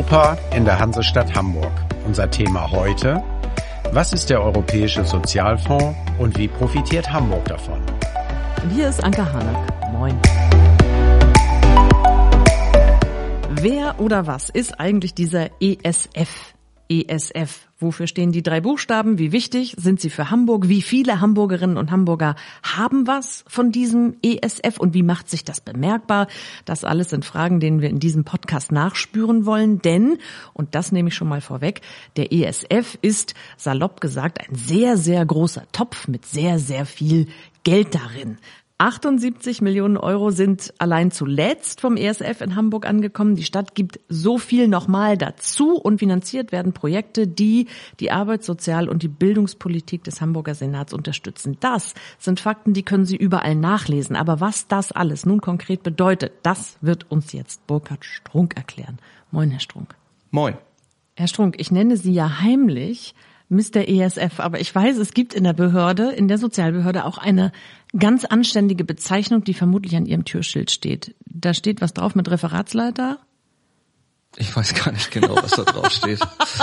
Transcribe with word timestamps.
Europa 0.00 0.38
in 0.56 0.64
der 0.64 0.78
Hansestadt 0.78 1.34
Hamburg. 1.34 1.72
Unser 2.06 2.30
Thema 2.30 2.70
heute, 2.70 3.22
was 3.92 4.14
ist 4.14 4.30
der 4.30 4.42
Europäische 4.42 5.04
Sozialfonds 5.04 5.94
und 6.18 6.38
wie 6.38 6.48
profitiert 6.48 7.12
Hamburg 7.12 7.44
davon? 7.44 7.82
Und 8.62 8.70
hier 8.70 8.88
ist 8.88 9.04
Anke 9.04 9.30
Hanak. 9.30 9.92
Moin. 9.92 10.18
Wer 13.50 14.00
oder 14.00 14.26
was 14.26 14.48
ist 14.48 14.80
eigentlich 14.80 15.12
dieser 15.12 15.50
ESF? 15.60 16.54
ESF. 16.90 17.68
Wofür 17.78 18.06
stehen 18.06 18.32
die 18.32 18.42
drei 18.42 18.60
Buchstaben? 18.60 19.18
Wie 19.18 19.32
wichtig 19.32 19.74
sind 19.78 20.00
sie 20.00 20.10
für 20.10 20.30
Hamburg? 20.30 20.68
Wie 20.68 20.82
viele 20.82 21.20
Hamburgerinnen 21.20 21.78
und 21.78 21.90
Hamburger 21.90 22.34
haben 22.62 23.06
was 23.06 23.44
von 23.46 23.72
diesem 23.72 24.16
ESF 24.22 24.78
und 24.78 24.92
wie 24.92 25.02
macht 25.02 25.30
sich 25.30 25.44
das 25.44 25.62
bemerkbar? 25.62 26.26
Das 26.66 26.84
alles 26.84 27.08
sind 27.08 27.24
Fragen, 27.24 27.58
denen 27.58 27.80
wir 27.80 27.88
in 27.88 28.00
diesem 28.00 28.24
Podcast 28.24 28.70
nachspüren 28.70 29.46
wollen, 29.46 29.80
denn, 29.80 30.18
und 30.52 30.74
das 30.74 30.92
nehme 30.92 31.08
ich 31.08 31.14
schon 31.14 31.28
mal 31.28 31.40
vorweg, 31.40 31.80
der 32.16 32.32
ESF 32.32 32.98
ist, 33.00 33.34
salopp 33.56 34.02
gesagt, 34.02 34.40
ein 34.46 34.54
sehr, 34.54 34.98
sehr 34.98 35.24
großer 35.24 35.62
Topf 35.72 36.06
mit 36.06 36.26
sehr, 36.26 36.58
sehr 36.58 36.84
viel 36.84 37.28
Geld 37.62 37.94
darin. 37.94 38.38
78 38.80 39.60
Millionen 39.60 39.98
Euro 39.98 40.30
sind 40.30 40.72
allein 40.78 41.10
zuletzt 41.10 41.82
vom 41.82 41.98
ESF 41.98 42.40
in 42.40 42.56
Hamburg 42.56 42.86
angekommen. 42.86 43.34
Die 43.34 43.44
Stadt 43.44 43.74
gibt 43.74 44.00
so 44.08 44.38
viel 44.38 44.68
nochmal 44.68 45.18
dazu 45.18 45.76
und 45.76 45.98
finanziert 45.98 46.50
werden 46.50 46.72
Projekte, 46.72 47.26
die 47.26 47.66
die 48.00 48.10
Arbeits-, 48.10 48.46
Sozial- 48.46 48.88
und 48.88 49.02
die 49.02 49.08
Bildungspolitik 49.08 50.02
des 50.04 50.22
Hamburger 50.22 50.54
Senats 50.54 50.94
unterstützen. 50.94 51.58
Das 51.60 51.92
sind 52.18 52.40
Fakten, 52.40 52.72
die 52.72 52.82
können 52.82 53.04
Sie 53.04 53.16
überall 53.16 53.54
nachlesen. 53.54 54.16
Aber 54.16 54.40
was 54.40 54.66
das 54.66 54.92
alles 54.92 55.26
nun 55.26 55.42
konkret 55.42 55.82
bedeutet, 55.82 56.32
das 56.42 56.78
wird 56.80 57.10
uns 57.10 57.34
jetzt 57.34 57.66
Burkhard 57.66 58.06
Strunk 58.06 58.56
erklären. 58.56 58.98
Moin, 59.30 59.50
Herr 59.50 59.60
Strunk. 59.60 59.94
Moin. 60.30 60.54
Herr 61.16 61.28
Strunk, 61.28 61.56
ich 61.58 61.70
nenne 61.70 61.98
Sie 61.98 62.14
ja 62.14 62.40
heimlich 62.40 63.14
Mr. 63.50 63.88
ESF, 63.88 64.38
aber 64.38 64.60
ich 64.60 64.72
weiß, 64.72 64.96
es 64.98 65.12
gibt 65.12 65.34
in 65.34 65.42
der 65.42 65.52
Behörde, 65.52 66.12
in 66.12 66.28
der 66.28 66.38
Sozialbehörde 66.38 67.04
auch 67.04 67.18
eine 67.18 67.50
ganz 67.98 68.24
anständige 68.24 68.84
Bezeichnung, 68.84 69.44
die 69.44 69.54
vermutlich 69.54 69.96
an 69.96 70.06
Ihrem 70.06 70.24
Türschild 70.24 70.70
steht. 70.70 71.14
Da 71.26 71.54
steht 71.54 71.80
was 71.80 71.94
drauf 71.94 72.14
mit 72.14 72.30
Referatsleiter. 72.30 73.18
Ich 74.36 74.54
weiß 74.54 74.74
gar 74.74 74.92
nicht 74.92 75.10
genau, 75.10 75.34
was 75.34 75.50
da 75.50 75.64
drauf 75.64 75.90
steht. 75.90 76.20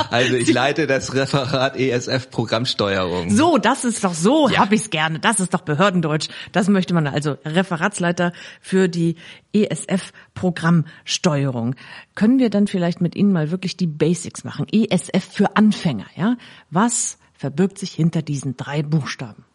Also 0.09 0.35
ich 0.35 0.51
leite 0.53 0.87
das 0.87 1.13
Referat 1.13 1.75
ESF 1.75 2.29
Programmsteuerung. 2.29 3.29
So, 3.29 3.57
das 3.57 3.83
ist 3.83 4.05
doch 4.05 4.13
so, 4.13 4.47
ja. 4.47 4.59
hab 4.59 4.71
ich's 4.71 4.89
gerne. 4.89 5.19
Das 5.19 5.41
ist 5.41 5.53
doch 5.53 5.61
Behördendeutsch. 5.61 6.29
Das 6.53 6.69
möchte 6.69 6.93
man 6.93 7.07
also 7.07 7.35
Referatsleiter 7.43 8.31
für 8.61 8.87
die 8.87 9.17
ESF 9.51 10.13
Programmsteuerung. 10.33 11.75
Können 12.15 12.39
wir 12.39 12.49
dann 12.49 12.67
vielleicht 12.67 13.01
mit 13.01 13.17
Ihnen 13.17 13.33
mal 13.33 13.51
wirklich 13.51 13.75
die 13.75 13.87
Basics 13.87 14.45
machen? 14.45 14.67
ESF 14.71 15.25
für 15.29 15.57
Anfänger, 15.57 16.05
ja? 16.15 16.37
Was 16.69 17.17
verbirgt 17.33 17.79
sich 17.79 17.91
hinter 17.91 18.21
diesen 18.21 18.55
drei 18.55 18.81
Buchstaben? 18.81 19.46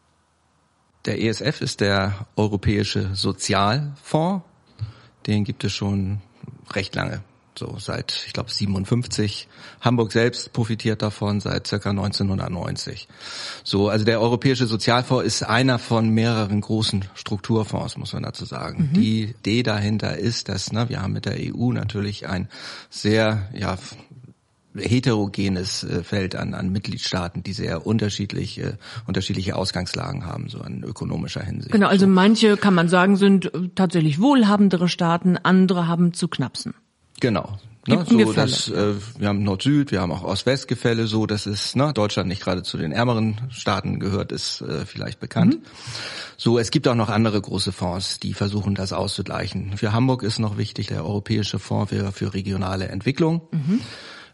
Der 1.05 1.20
ESF 1.20 1.61
ist 1.61 1.81
der 1.81 2.27
Europäische 2.36 3.14
Sozialfonds. 3.14 4.45
Den 5.27 5.45
gibt 5.45 5.64
es 5.64 5.72
schon 5.72 6.20
recht 6.75 6.95
lange 6.95 7.22
so 7.58 7.77
seit, 7.78 8.25
ich 8.27 8.33
glaube, 8.33 8.50
57. 8.50 9.48
Hamburg 9.80 10.12
selbst 10.12 10.53
profitiert 10.53 11.03
davon 11.03 11.41
seit 11.41 11.67
circa 11.67 11.91
1990. 11.91 13.08
So, 13.62 13.89
also 13.89 14.05
der 14.05 14.20
Europäische 14.20 14.67
Sozialfonds 14.67 15.25
ist 15.25 15.42
einer 15.42 15.78
von 15.78 16.08
mehreren 16.08 16.61
großen 16.61 17.05
Strukturfonds, 17.14 17.98
muss 17.98 18.12
man 18.12 18.23
dazu 18.23 18.45
sagen. 18.45 18.91
Mhm. 18.92 18.95
Die 18.95 19.23
Idee 19.25 19.62
dahinter 19.62 20.17
ist, 20.17 20.48
dass, 20.48 20.73
na, 20.73 20.89
wir 20.89 21.03
haben 21.03 21.12
mit 21.12 21.27
der 21.27 21.36
EU 21.39 21.73
natürlich 21.73 22.27
ein 22.27 22.48
sehr, 22.91 23.48
ja, 23.55 23.77
heterogenes 24.74 25.84
äh, 25.84 26.02
Feld 26.02 26.34
an, 26.34 26.55
an 26.55 26.70
Mitgliedstaaten, 26.70 27.42
die 27.42 27.52
sehr 27.52 27.86
unterschiedliche, 27.86 28.78
unterschiedliche 29.06 29.56
Ausgangslagen 29.56 30.27
haben, 30.27 30.48
so 30.48 30.62
in 30.62 30.83
ökonomischer 30.83 31.42
Hinsicht. 31.42 31.72
Genau, 31.72 31.88
also 31.88 32.06
manche 32.06 32.56
kann 32.56 32.74
man 32.74 32.88
sagen, 32.88 33.16
sind 33.16 33.50
tatsächlich 33.74 34.20
wohlhabendere 34.20 34.88
Staaten, 34.88 35.36
andere 35.36 35.86
haben 35.88 36.14
zu 36.14 36.28
knapsen. 36.28 36.74
Genau. 37.20 37.58
Ne, 37.88 38.06
so, 38.08 38.32
dass, 38.32 38.68
äh, 38.68 38.94
wir 39.18 39.27
haben 39.27 39.42
Nord-Süd, 39.42 39.90
wir 39.90 40.00
haben 40.00 40.12
auch 40.12 40.22
Ost-West-Gefälle, 40.22 41.08
so 41.08 41.27
dass 41.27 41.46
es 41.46 41.74
ne, 41.74 41.92
Deutschland 41.92 42.28
nicht 42.28 42.40
gerade 42.40 42.62
zu 42.62 42.78
den 42.78 42.92
ärmeren 42.92 43.40
Staaten 43.50 43.98
gehört, 43.98 44.30
ist 44.30 44.61
äh, 44.61 44.86
vielleicht 44.86 45.18
bekannt. 45.18 45.56
Mhm. 45.56 45.62
So, 46.36 46.61
es 46.61 46.70
gibt 46.70 46.86
auch 46.86 46.94
noch 46.94 47.08
andere 47.08 47.40
große 47.40 47.72
Fonds, 47.72 48.20
die 48.20 48.34
versuchen, 48.34 48.77
das 48.77 48.92
auszugleichen. 48.92 49.77
Für 49.77 49.92
Hamburg 49.92 50.22
ist 50.22 50.38
noch 50.38 50.58
wichtig 50.58 50.88
der 50.88 51.05
Europäische 51.05 51.58
Fonds 51.58 51.90
für, 51.90 52.12
für 52.12 52.34
regionale 52.34 52.86
Entwicklung. 52.86 53.42
Mhm. 53.50 53.80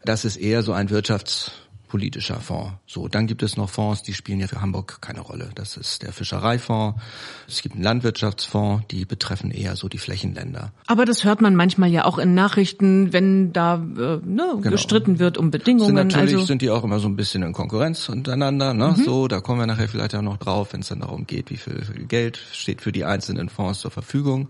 Das 0.04 0.24
ist 0.24 0.36
eher 0.36 0.62
so 0.62 0.72
ein 0.72 0.90
Wirtschafts 0.90 1.52
politischer 1.88 2.38
Fonds. 2.38 2.72
So, 2.86 3.08
dann 3.08 3.26
gibt 3.26 3.42
es 3.42 3.56
noch 3.56 3.68
Fonds, 3.68 4.02
die 4.02 4.14
spielen 4.14 4.38
ja 4.40 4.46
für 4.46 4.60
Hamburg 4.60 4.98
keine 5.00 5.20
Rolle. 5.20 5.50
Das 5.54 5.76
ist 5.76 6.02
der 6.02 6.12
Fischereifonds. 6.12 7.00
Es 7.48 7.62
gibt 7.62 7.74
einen 7.74 7.84
Landwirtschaftsfonds, 7.84 8.86
die 8.90 9.04
betreffen 9.04 9.50
eher 9.50 9.74
so 9.74 9.88
die 9.88 9.98
Flächenländer. 9.98 10.72
Aber 10.86 11.04
das 11.04 11.24
hört 11.24 11.40
man 11.40 11.56
manchmal 11.56 11.90
ja 11.90 12.04
auch 12.04 12.18
in 12.18 12.34
Nachrichten, 12.34 13.12
wenn 13.12 13.52
da 13.52 13.74
äh, 13.74 13.78
ne, 13.78 14.20
genau. 14.24 14.60
gestritten 14.60 15.18
wird 15.18 15.38
um 15.38 15.50
Bedingungen. 15.50 15.86
Sind 15.86 15.94
natürlich 15.96 16.34
also 16.34 16.46
sind 16.46 16.62
die 16.62 16.70
auch 16.70 16.84
immer 16.84 17.00
so 17.00 17.08
ein 17.08 17.16
bisschen 17.16 17.42
in 17.42 17.52
Konkurrenz 17.52 18.08
untereinander. 18.08 18.74
Ne? 18.74 18.94
Mhm. 18.96 19.04
So, 19.04 19.28
da 19.28 19.40
kommen 19.40 19.60
wir 19.60 19.66
nachher 19.66 19.88
vielleicht 19.88 20.14
auch 20.14 20.22
noch 20.22 20.36
drauf, 20.36 20.72
wenn 20.72 20.80
es 20.80 20.88
dann 20.88 21.00
darum 21.00 21.26
geht, 21.26 21.50
wie 21.50 21.56
viel 21.56 21.80
Geld 22.06 22.38
steht 22.52 22.82
für 22.82 22.92
die 22.92 23.04
einzelnen 23.04 23.48
Fonds 23.48 23.80
zur 23.80 23.90
Verfügung. 23.90 24.48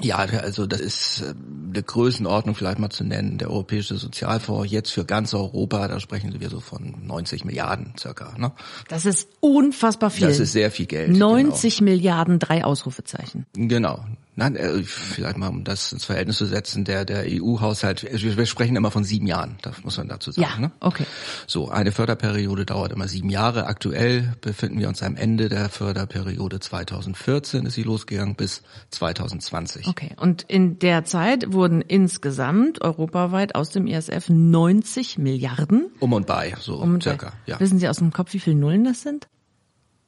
Ja, 0.00 0.16
also 0.16 0.66
das 0.66 0.80
ist 0.80 1.22
äh, 1.22 1.34
eine 1.70 1.82
Größenordnung 1.82 2.54
vielleicht 2.54 2.78
mal 2.78 2.90
zu 2.90 3.04
nennen. 3.04 3.38
Der 3.38 3.50
Europäische 3.50 3.96
Sozialfonds 3.96 4.70
jetzt 4.70 4.90
für 4.90 5.04
ganz 5.04 5.34
Europa, 5.34 5.86
da 5.88 6.00
sprechen 6.00 6.40
wir 6.40 6.48
so 6.48 6.60
von 6.60 6.94
90 7.06 7.44
Milliarden 7.44 7.92
circa. 7.98 8.34
Ne? 8.38 8.52
Das 8.88 9.04
ist 9.04 9.28
unfassbar 9.40 10.10
viel. 10.10 10.26
Das 10.26 10.38
ist 10.38 10.52
sehr 10.52 10.70
viel 10.70 10.86
Geld. 10.86 11.16
90 11.16 11.78
genau. 11.78 11.90
Milliarden, 11.90 12.38
drei 12.38 12.64
Ausrufezeichen. 12.64 13.46
Genau. 13.52 14.04
Nein, 14.34 14.56
äh, 14.56 14.82
vielleicht 14.82 15.36
mal 15.36 15.48
um 15.48 15.62
das 15.62 15.92
ins 15.92 16.06
Verhältnis 16.06 16.38
zu 16.38 16.46
setzen, 16.46 16.84
der, 16.84 17.04
der 17.04 17.24
EU-Haushalt, 17.26 18.06
wir 18.10 18.46
sprechen 18.46 18.76
immer 18.76 18.90
von 18.90 19.04
sieben 19.04 19.26
Jahren, 19.26 19.56
das 19.60 19.84
muss 19.84 19.98
man 19.98 20.08
dazu 20.08 20.32
sagen. 20.32 20.48
Ja, 20.48 20.58
ne? 20.58 20.72
okay. 20.80 21.04
So, 21.46 21.68
eine 21.68 21.92
Förderperiode 21.92 22.64
dauert 22.64 22.92
immer 22.92 23.08
sieben 23.08 23.28
Jahre. 23.28 23.66
Aktuell 23.66 24.34
befinden 24.40 24.78
wir 24.78 24.88
uns 24.88 25.02
am 25.02 25.16
Ende 25.16 25.50
der 25.50 25.68
Förderperiode 25.68 26.60
2014 26.60 27.66
ist 27.66 27.74
sie 27.74 27.82
losgegangen 27.82 28.34
bis 28.34 28.62
2020. 28.90 29.86
Okay, 29.86 30.12
und 30.16 30.42
in 30.48 30.78
der 30.78 31.04
Zeit 31.04 31.52
wurden 31.52 31.82
insgesamt 31.82 32.80
europaweit 32.80 33.54
aus 33.54 33.68
dem 33.68 33.86
ISF 33.86 34.30
90 34.30 35.18
Milliarden. 35.18 35.90
Um 36.00 36.14
und 36.14 36.26
bei, 36.26 36.54
so 36.58 36.76
um 36.76 36.94
und 36.94 37.02
circa. 37.02 37.26
Bei. 37.26 37.52
Ja. 37.52 37.60
Wissen 37.60 37.78
Sie 37.78 37.88
aus 37.88 37.98
dem 37.98 38.12
Kopf, 38.12 38.32
wie 38.32 38.38
viele 38.38 38.56
Nullen 38.56 38.84
das 38.84 39.02
sind? 39.02 39.28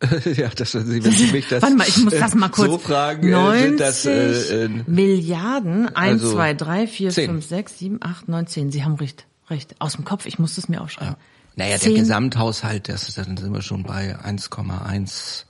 ja, 0.36 0.48
das, 0.48 0.74
wenn 0.74 1.02
Sie 1.02 1.32
mich 1.32 1.48
das 1.48 1.62
Warte 1.62 1.76
mal, 1.76 1.88
ich 1.88 1.96
muss 1.98 2.14
das 2.14 2.34
mal 2.34 2.48
kurz. 2.48 2.70
so 2.70 2.78
fragen, 2.78 3.30
90 3.30 3.62
sind 3.62 3.80
das 3.80 4.06
äh, 4.06 4.64
äh, 4.64 4.68
Milliarden, 4.86 5.94
1, 5.94 6.22
2, 6.22 6.54
3, 6.54 6.86
4, 6.86 7.12
5, 7.12 7.46
6, 7.46 7.78
7, 7.78 7.98
8, 8.00 8.28
9, 8.28 8.46
10. 8.46 8.72
Sie 8.72 8.84
haben 8.84 8.94
recht, 8.94 9.26
recht. 9.48 9.74
Aus 9.78 9.94
dem 9.94 10.04
Kopf, 10.04 10.26
ich 10.26 10.38
muss 10.38 10.56
das 10.56 10.68
mir 10.68 10.80
aufschreiben. 10.80 11.14
Ja. 11.14 11.18
Naja, 11.56 11.78
10. 11.78 11.92
der 11.92 12.00
Gesamthaushalt, 12.02 12.88
das 12.88 13.08
ist, 13.08 13.18
dann 13.18 13.36
sind 13.36 13.52
wir 13.52 13.62
schon 13.62 13.84
bei 13.84 14.16
1,1 14.16 15.44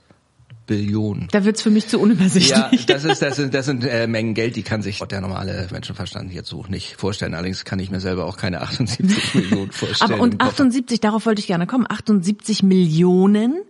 Billionen. 0.67 1.27
Da 1.31 1.45
wird's 1.45 1.61
für 1.61 1.69
mich 1.69 1.87
zu 1.87 1.99
unübersichtlich. 1.99 2.49
Ja, 2.49 2.69
das 2.87 3.03
ist 3.03 3.21
das 3.21 3.35
sind 3.35 3.53
das 3.53 3.65
sind 3.65 3.83
äh, 3.83 4.07
Mengen 4.07 4.33
Geld, 4.33 4.55
die 4.55 4.63
kann 4.63 4.81
sich 4.81 4.99
der 4.99 5.21
normale 5.21 5.67
Menschenverstand 5.71 6.33
jetzt 6.33 6.49
so 6.49 6.65
nicht 6.67 6.95
vorstellen. 6.95 7.33
Allerdings 7.33 7.65
kann 7.65 7.79
ich 7.79 7.91
mir 7.91 7.99
selber 7.99 8.25
auch 8.25 8.37
keine 8.37 8.61
78 8.61 9.33
Millionen 9.35 9.71
vorstellen. 9.71 10.11
Aber 10.11 10.21
und 10.21 10.41
78, 10.41 10.99
darauf 10.99 11.25
wollte 11.25 11.39
ich 11.39 11.47
gerne 11.47 11.67
kommen. 11.67 11.85
78 11.87 12.63
Millionen 12.63 13.61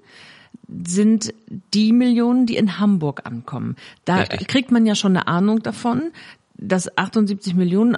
sind 0.68 1.34
die 1.74 1.94
Millionen, 1.94 2.46
die 2.46 2.58
in 2.58 2.80
Hamburg 2.80 3.22
ankommen. 3.26 3.76
Da 4.06 4.18
Richtig. 4.18 4.48
kriegt 4.48 4.72
man 4.72 4.86
ja 4.86 4.96
schon 4.96 5.16
eine 5.16 5.28
Ahnung 5.28 5.62
davon, 5.62 6.12
dass 6.58 6.98
78 6.98 7.56
Millionen 7.56 7.98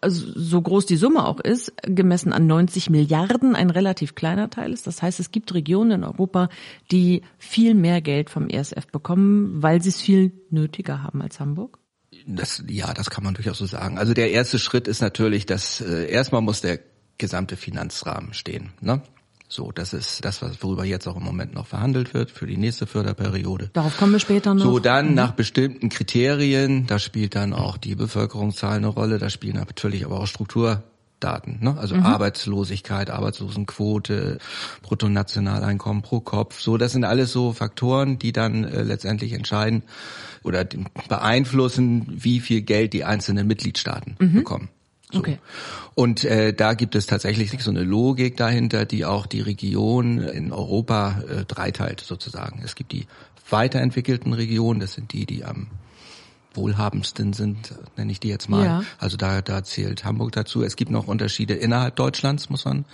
also 0.00 0.26
so 0.34 0.60
groß 0.60 0.86
die 0.86 0.96
Summe 0.96 1.26
auch 1.26 1.40
ist, 1.40 1.72
gemessen 1.82 2.32
an 2.32 2.46
90 2.46 2.90
Milliarden 2.90 3.54
ein 3.54 3.70
relativ 3.70 4.14
kleiner 4.14 4.50
Teil 4.50 4.72
ist. 4.72 4.86
Das 4.86 5.02
heißt, 5.02 5.20
es 5.20 5.30
gibt 5.30 5.52
Regionen 5.54 5.90
in 5.90 6.04
Europa, 6.04 6.48
die 6.90 7.22
viel 7.38 7.74
mehr 7.74 8.00
Geld 8.00 8.30
vom 8.30 8.48
ESF 8.48 8.86
bekommen, 8.90 9.62
weil 9.62 9.82
sie 9.82 9.90
es 9.90 10.00
viel 10.00 10.32
nötiger 10.50 11.02
haben 11.02 11.20
als 11.22 11.40
Hamburg. 11.40 11.78
Das, 12.26 12.64
ja, 12.68 12.92
das 12.92 13.10
kann 13.10 13.24
man 13.24 13.34
durchaus 13.34 13.58
so 13.58 13.66
sagen. 13.66 13.98
Also 13.98 14.14
der 14.14 14.30
erste 14.30 14.58
Schritt 14.58 14.88
ist 14.88 15.00
natürlich, 15.00 15.46
dass 15.46 15.80
äh, 15.80 16.10
erstmal 16.10 16.42
muss 16.42 16.60
der 16.60 16.80
gesamte 17.18 17.56
Finanzrahmen 17.56 18.34
stehen. 18.34 18.70
Ne? 18.80 19.02
So, 19.52 19.72
das 19.72 19.92
ist 19.92 20.24
das, 20.24 20.40
worüber 20.62 20.84
jetzt 20.84 21.08
auch 21.08 21.16
im 21.16 21.24
Moment 21.24 21.54
noch 21.54 21.66
verhandelt 21.66 22.14
wird 22.14 22.30
für 22.30 22.46
die 22.46 22.56
nächste 22.56 22.86
Förderperiode. 22.86 23.70
Darauf 23.72 23.96
kommen 23.96 24.12
wir 24.12 24.20
später 24.20 24.54
noch. 24.54 24.62
So, 24.62 24.78
dann 24.78 25.08
mhm. 25.08 25.14
nach 25.14 25.32
bestimmten 25.32 25.88
Kriterien, 25.88 26.86
da 26.86 27.00
spielt 27.00 27.34
dann 27.34 27.52
auch 27.52 27.76
die 27.76 27.96
Bevölkerungszahl 27.96 28.76
eine 28.76 28.86
Rolle, 28.86 29.18
da 29.18 29.28
spielen 29.28 29.56
natürlich 29.56 30.04
aber 30.04 30.20
auch 30.20 30.28
Strukturdaten, 30.28 31.58
ne? 31.60 31.76
also 31.76 31.96
mhm. 31.96 32.06
Arbeitslosigkeit, 32.06 33.10
Arbeitslosenquote, 33.10 34.38
Bruttonationaleinkommen 34.82 36.02
pro 36.02 36.20
Kopf. 36.20 36.60
So, 36.60 36.76
das 36.76 36.92
sind 36.92 37.02
alles 37.02 37.32
so 37.32 37.52
Faktoren, 37.52 38.20
die 38.20 38.30
dann 38.30 38.62
äh, 38.62 38.82
letztendlich 38.82 39.32
entscheiden 39.32 39.82
oder 40.44 40.64
beeinflussen, 41.08 42.06
wie 42.08 42.38
viel 42.38 42.62
Geld 42.62 42.92
die 42.92 43.02
einzelnen 43.02 43.48
Mitgliedstaaten 43.48 44.14
mhm. 44.20 44.32
bekommen. 44.32 44.68
So. 45.10 45.18
Okay. 45.18 45.38
Und 45.94 46.24
äh, 46.24 46.52
da 46.52 46.74
gibt 46.74 46.94
es 46.94 47.06
tatsächlich 47.06 47.50
so 47.62 47.70
eine 47.70 47.82
Logik 47.82 48.36
dahinter, 48.36 48.86
die 48.86 49.04
auch 49.04 49.26
die 49.26 49.40
Region 49.40 50.18
in 50.18 50.52
Europa 50.52 51.22
äh, 51.28 51.44
dreiteilt 51.44 52.00
sozusagen. 52.00 52.62
Es 52.64 52.74
gibt 52.74 52.92
die 52.92 53.06
weiterentwickelten 53.48 54.32
Regionen, 54.32 54.80
das 54.80 54.94
sind 54.94 55.12
die, 55.12 55.26
die 55.26 55.44
am 55.44 55.66
wohlhabendsten 56.54 57.32
sind, 57.32 57.74
nenne 57.96 58.10
ich 58.10 58.20
die 58.20 58.28
jetzt 58.28 58.48
mal. 58.48 58.64
Ja. 58.64 58.82
Also 58.98 59.16
da, 59.16 59.40
da 59.40 59.62
zählt 59.62 60.04
Hamburg 60.04 60.32
dazu. 60.32 60.62
Es 60.62 60.76
gibt 60.76 60.90
noch 60.90 61.06
Unterschiede 61.06 61.54
innerhalb 61.54 61.96
Deutschlands, 61.96 62.50
muss 62.50 62.64
man 62.64 62.84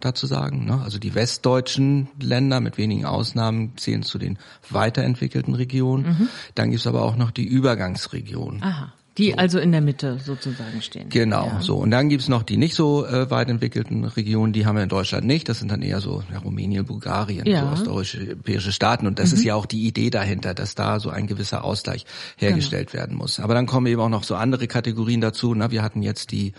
dazu 0.00 0.26
sagen. 0.26 0.66
Ne? 0.66 0.80
Also 0.82 0.98
die 0.98 1.14
westdeutschen 1.14 2.08
Länder 2.20 2.60
mit 2.60 2.76
wenigen 2.78 3.06
Ausnahmen 3.06 3.76
zählen 3.76 4.02
zu 4.02 4.18
den 4.18 4.38
weiterentwickelten 4.70 5.54
Regionen. 5.54 6.06
Mhm. 6.06 6.28
Dann 6.54 6.70
gibt 6.70 6.80
es 6.80 6.86
aber 6.86 7.02
auch 7.02 7.16
noch 7.16 7.30
die 7.30 7.44
Übergangsregionen. 7.44 8.62
Aha. 8.62 8.92
Die 9.18 9.30
so. 9.30 9.36
also 9.36 9.58
in 9.58 9.72
der 9.72 9.80
Mitte 9.80 10.18
sozusagen 10.24 10.82
stehen. 10.82 11.08
Genau, 11.08 11.46
ja. 11.46 11.60
so. 11.60 11.76
Und 11.76 11.90
dann 11.90 12.08
gibt's 12.08 12.28
noch 12.28 12.42
die 12.42 12.56
nicht 12.56 12.74
so 12.74 13.06
äh, 13.06 13.30
weit 13.30 13.48
entwickelten 13.48 14.04
Regionen, 14.04 14.52
die 14.52 14.66
haben 14.66 14.76
wir 14.76 14.82
in 14.82 14.88
Deutschland 14.88 15.26
nicht. 15.26 15.48
Das 15.48 15.58
sind 15.58 15.70
dann 15.70 15.82
eher 15.82 16.00
so 16.00 16.22
ja, 16.30 16.38
Rumänien, 16.38 16.84
Bulgarien, 16.84 17.46
ja. 17.46 17.74
so 17.76 17.90
osteuropäische 17.92 18.72
Staaten. 18.72 19.06
Und 19.06 19.18
das 19.18 19.32
mhm. 19.32 19.38
ist 19.38 19.44
ja 19.44 19.54
auch 19.54 19.66
die 19.66 19.86
Idee 19.86 20.10
dahinter, 20.10 20.52
dass 20.52 20.74
da 20.74 21.00
so 21.00 21.10
ein 21.10 21.26
gewisser 21.26 21.64
Ausgleich 21.64 22.04
hergestellt 22.36 22.90
genau. 22.90 23.00
werden 23.02 23.16
muss. 23.16 23.40
Aber 23.40 23.54
dann 23.54 23.66
kommen 23.66 23.86
eben 23.86 24.00
auch 24.00 24.08
noch 24.08 24.24
so 24.24 24.34
andere 24.34 24.66
Kategorien 24.66 25.20
dazu. 25.20 25.54
Na, 25.54 25.70
wir 25.70 25.82
hatten 25.82 26.02
jetzt 26.02 26.30
die, 26.32 26.52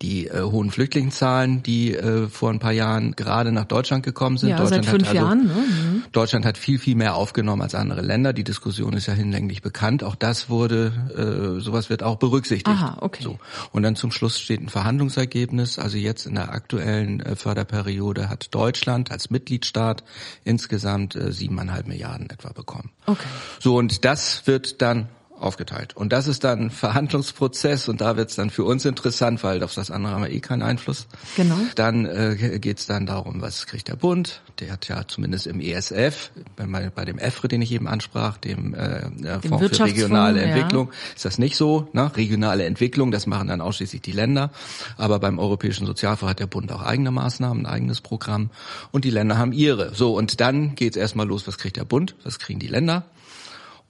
die 0.00 0.26
äh, 0.26 0.40
hohen 0.40 0.70
Flüchtlingszahlen, 0.70 1.62
die 1.62 1.94
äh, 1.94 2.28
vor 2.28 2.50
ein 2.50 2.60
paar 2.60 2.72
Jahren 2.72 3.12
gerade 3.12 3.52
nach 3.52 3.66
Deutschland 3.66 4.04
gekommen 4.04 4.38
sind. 4.38 4.50
Ja, 4.50 4.56
Deutschland 4.56 4.84
seit 4.84 4.90
fünf 4.90 5.08
hat 5.08 5.16
also, 5.16 5.26
Jahren. 5.26 5.46
Ne? 5.46 5.54
Mhm. 6.00 6.12
Deutschland 6.12 6.44
hat 6.44 6.58
viel, 6.58 6.78
viel 6.78 6.94
mehr 6.94 7.14
aufgenommen 7.14 7.62
als 7.62 7.74
andere 7.74 8.00
Länder. 8.02 8.32
Die 8.32 8.44
Diskussion 8.44 8.92
ist 8.94 9.06
ja 9.06 9.14
hinlänglich 9.14 9.62
bekannt. 9.62 10.04
Auch 10.04 10.14
das 10.14 10.48
wurde, 10.48 11.58
äh, 11.58 11.60
sowas 11.60 11.90
wird 11.90 12.02
auch 12.02 12.16
berücksichtigt. 12.16 12.68
Aha, 12.68 12.98
okay. 13.00 13.22
So. 13.22 13.38
Und 13.72 13.82
dann 13.82 13.96
zum 13.96 14.10
Schluss 14.12 14.38
steht 14.38 14.60
ein 14.60 14.68
Verhandlungsergebnis. 14.68 15.78
Also 15.78 15.98
jetzt 15.98 16.26
in 16.26 16.34
der 16.34 16.52
aktuellen 16.52 17.20
äh, 17.20 17.36
Förderperiode 17.36 18.28
hat 18.28 18.54
Deutschland 18.54 19.10
als 19.10 19.30
Mitgliedstaat 19.30 20.04
insgesamt 20.44 21.16
äh, 21.16 21.32
siebeneinhalb 21.32 21.86
Milliarden 21.86 22.30
etwa 22.30 22.52
bekommen. 22.52 22.90
Okay. 23.06 23.26
So, 23.58 23.76
und 23.76 24.04
das 24.04 24.46
wird 24.46 24.82
dann 24.82 25.08
aufgeteilt. 25.40 25.96
Und 25.96 26.12
das 26.12 26.26
ist 26.26 26.44
dann 26.44 26.70
Verhandlungsprozess 26.70 27.88
und 27.88 28.00
da 28.00 28.16
wird 28.16 28.30
es 28.30 28.36
dann 28.36 28.50
für 28.50 28.64
uns 28.64 28.84
interessant, 28.84 29.42
weil 29.42 29.62
auf 29.62 29.74
das 29.74 29.90
andere 29.90 30.14
haben 30.14 30.22
wir 30.22 30.30
eh 30.30 30.40
keinen 30.40 30.62
Einfluss. 30.62 31.06
Genau. 31.36 31.56
Dann 31.74 32.06
äh, 32.06 32.58
geht 32.60 32.78
es 32.78 32.86
dann 32.86 33.06
darum, 33.06 33.40
was 33.40 33.66
kriegt 33.66 33.88
der 33.88 33.96
Bund? 33.96 34.42
Der 34.60 34.72
hat 34.72 34.88
ja 34.88 35.06
zumindest 35.06 35.46
im 35.46 35.60
ESF, 35.60 36.30
bei, 36.56 36.66
bei 36.66 37.04
dem 37.04 37.18
EFRE, 37.18 37.48
den 37.48 37.62
ich 37.62 37.72
eben 37.72 37.88
ansprach, 37.88 38.36
dem, 38.36 38.74
äh, 38.74 39.10
dem 39.10 39.42
Fonds 39.42 39.78
für 39.78 39.84
regionale 39.84 40.42
Entwicklung, 40.42 40.88
ja. 40.88 41.14
ist 41.16 41.24
das 41.24 41.38
nicht 41.38 41.56
so. 41.56 41.88
Ne? 41.92 42.14
Regionale 42.16 42.64
Entwicklung, 42.64 43.10
das 43.10 43.26
machen 43.26 43.48
dann 43.48 43.60
ausschließlich 43.60 44.02
die 44.02 44.12
Länder. 44.12 44.50
Aber 44.96 45.18
beim 45.18 45.38
Europäischen 45.38 45.86
Sozialfonds 45.86 46.30
hat 46.30 46.40
der 46.40 46.46
Bund 46.46 46.70
auch 46.72 46.82
eigene 46.82 47.10
Maßnahmen, 47.10 47.64
ein 47.64 47.72
eigenes 47.72 48.00
Programm 48.00 48.50
und 48.90 49.04
die 49.04 49.10
Länder 49.10 49.38
haben 49.38 49.52
ihre. 49.52 49.94
So, 49.94 50.16
und 50.16 50.40
dann 50.40 50.74
geht 50.74 50.96
es 50.96 51.00
erstmal 51.00 51.26
los, 51.26 51.46
was 51.46 51.58
kriegt 51.58 51.76
der 51.76 51.84
Bund, 51.84 52.14
was 52.24 52.38
kriegen 52.38 52.60
die 52.60 52.68
Länder? 52.68 53.04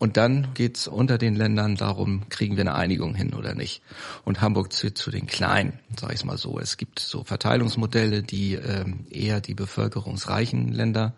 Und 0.00 0.16
dann 0.16 0.54
geht's 0.54 0.88
unter 0.88 1.18
den 1.18 1.36
Ländern 1.36 1.76
darum, 1.76 2.26
kriegen 2.30 2.56
wir 2.56 2.62
eine 2.62 2.74
Einigung 2.74 3.14
hin 3.14 3.34
oder 3.34 3.54
nicht. 3.54 3.82
Und 4.24 4.40
Hamburg 4.40 4.72
zählt 4.72 4.96
zu 4.96 5.10
den 5.10 5.26
Kleinen, 5.26 5.78
sage 5.94 6.14
ich 6.14 6.24
mal 6.24 6.38
so. 6.38 6.58
Es 6.58 6.78
gibt 6.78 7.00
so 7.00 7.22
Verteilungsmodelle, 7.22 8.22
die 8.22 8.54
ähm, 8.54 9.04
eher 9.10 9.42
die 9.42 9.52
bevölkerungsreichen 9.52 10.72
Länder 10.72 11.12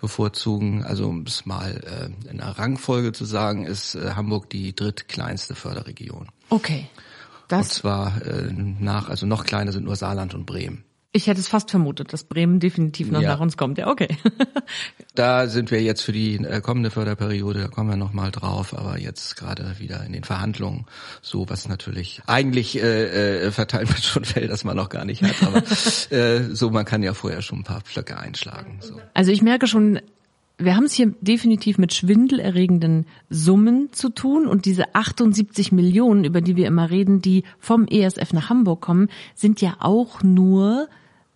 bevorzugen. 0.00 0.82
Also 0.82 1.06
um 1.06 1.22
es 1.22 1.46
mal 1.46 1.80
äh, 1.86 2.28
in 2.28 2.40
einer 2.40 2.58
Rangfolge 2.58 3.12
zu 3.12 3.24
sagen, 3.24 3.64
ist 3.64 3.94
äh, 3.94 4.14
Hamburg 4.16 4.50
die 4.50 4.74
drittkleinste 4.74 5.54
Förderregion. 5.54 6.26
Okay. 6.50 6.88
Das 7.46 7.68
und 7.68 7.72
zwar 7.74 8.22
äh, 8.26 8.52
nach, 8.52 9.08
also 9.08 9.26
noch 9.26 9.44
kleiner 9.44 9.70
sind 9.70 9.84
nur 9.84 9.94
Saarland 9.94 10.34
und 10.34 10.46
Bremen. 10.46 10.82
Ich 11.12 11.26
hätte 11.26 11.40
es 11.40 11.48
fast 11.48 11.70
vermutet, 11.70 12.12
dass 12.12 12.24
Bremen 12.24 12.60
definitiv 12.60 13.10
noch 13.10 13.22
ja. 13.22 13.30
nach 13.30 13.40
uns 13.40 13.56
kommt. 13.56 13.78
Ja, 13.78 13.88
okay. 13.88 14.08
da 15.14 15.46
sind 15.46 15.70
wir 15.70 15.82
jetzt 15.82 16.02
für 16.02 16.12
die 16.12 16.36
äh, 16.36 16.60
kommende 16.60 16.90
Förderperiode, 16.90 17.60
da 17.60 17.68
kommen 17.68 17.88
wir 17.88 17.96
nochmal 17.96 18.30
drauf, 18.30 18.76
aber 18.76 18.98
jetzt 18.98 19.36
gerade 19.36 19.78
wieder 19.78 20.04
in 20.04 20.12
den 20.12 20.24
Verhandlungen, 20.24 20.86
so 21.22 21.48
was 21.48 21.68
natürlich 21.68 22.20
eigentlich 22.26 22.82
äh, 22.82 23.46
äh, 23.46 23.50
verteilt 23.50 23.88
wird 23.88 24.04
schon 24.04 24.24
Fell, 24.24 24.46
das 24.46 24.64
man 24.64 24.76
noch 24.76 24.88
gar 24.88 25.04
nicht 25.04 25.22
hat, 25.22 25.42
aber 25.42 25.62
äh, 26.10 26.54
so 26.54 26.70
man 26.70 26.84
kann 26.84 27.02
ja 27.02 27.14
vorher 27.14 27.40
schon 27.40 27.60
ein 27.60 27.64
paar 27.64 27.80
Pflöcke 27.80 28.18
einschlagen. 28.18 28.78
So. 28.80 29.00
Also 29.14 29.30
ich 29.30 29.40
merke 29.40 29.66
schon, 29.66 30.00
wir 30.58 30.74
haben 30.74 30.84
es 30.84 30.94
hier 30.94 31.14
definitiv 31.20 31.76
mit 31.76 31.92
schwindelerregenden 31.92 33.06
Summen 33.28 33.92
zu 33.92 34.08
tun 34.08 34.46
und 34.46 34.64
diese 34.64 34.94
78 34.94 35.70
Millionen, 35.70 36.24
über 36.24 36.40
die 36.40 36.56
wir 36.56 36.66
immer 36.66 36.90
reden, 36.90 37.20
die 37.20 37.44
vom 37.58 37.86
ESF 37.86 38.32
nach 38.32 38.48
Hamburg 38.48 38.80
kommen, 38.80 39.08
sind 39.34 39.60
ja 39.60 39.76
auch 39.80 40.22
nur 40.22 40.88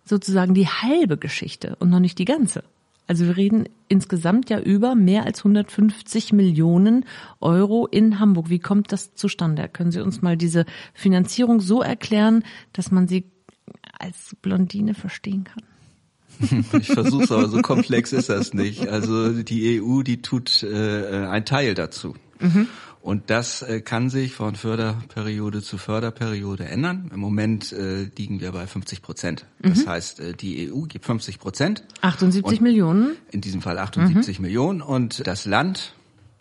sozusagen 0.03 0.55
die 0.55 0.67
halbe 0.67 1.17
Geschichte 1.17 1.75
und 1.79 1.89
noch 1.89 1.99
nicht 1.99 2.17
die 2.17 2.25
ganze. 2.25 2.63
Also 3.05 3.25
wir 3.25 3.37
reden 3.37 3.65
insgesamt 3.89 4.49
ja 4.49 4.59
über 4.59 4.95
mehr 4.95 5.25
als 5.25 5.39
150 5.39 6.33
Millionen 6.33 7.05
Euro 7.41 7.85
in 7.85 8.19
Hamburg. 8.19 8.49
Wie 8.49 8.59
kommt 8.59 8.91
das 8.91 9.13
zustande? 9.13 9.67
Können 9.67 9.91
Sie 9.91 10.01
uns 10.01 10.21
mal 10.21 10.37
diese 10.37 10.65
Finanzierung 10.93 11.59
so 11.59 11.81
erklären, 11.81 12.43
dass 12.73 12.89
man 12.89 13.07
sie 13.07 13.25
als 13.99 14.35
Blondine 14.41 14.93
verstehen 14.93 15.43
kann? 15.43 15.63
Ich 16.79 16.87
versuche 16.87 17.33
aber 17.33 17.49
so 17.49 17.61
komplex 17.61 18.13
ist 18.13 18.29
das 18.29 18.53
nicht. 18.53 18.87
Also 18.87 19.43
die 19.43 19.81
EU, 19.81 20.01
die 20.01 20.21
tut 20.21 20.63
äh, 20.63 21.25
ein 21.27 21.45
Teil 21.45 21.73
dazu. 21.73 22.15
Mhm. 22.39 22.67
Und 23.01 23.31
das 23.31 23.63
äh, 23.63 23.81
kann 23.81 24.11
sich 24.11 24.33
von 24.33 24.55
Förderperiode 24.55 25.63
zu 25.63 25.79
Förderperiode 25.79 26.65
ändern. 26.65 27.09
Im 27.11 27.19
Moment 27.19 27.71
äh, 27.71 28.03
liegen 28.15 28.41
wir 28.41 28.51
bei 28.51 28.67
50 28.67 29.01
Prozent. 29.01 29.45
Das 29.59 29.85
mhm. 29.85 29.89
heißt, 29.89 30.19
äh, 30.19 30.33
die 30.33 30.71
EU 30.71 30.81
gibt 30.81 31.05
50 31.05 31.39
Prozent. 31.39 31.83
78 32.01 32.61
Millionen? 32.61 33.15
In 33.31 33.41
diesem 33.41 33.61
Fall 33.61 33.79
78 33.79 34.37
mhm. 34.37 34.45
Millionen. 34.45 34.81
Und 34.81 35.25
das 35.25 35.45
Land, 35.45 35.95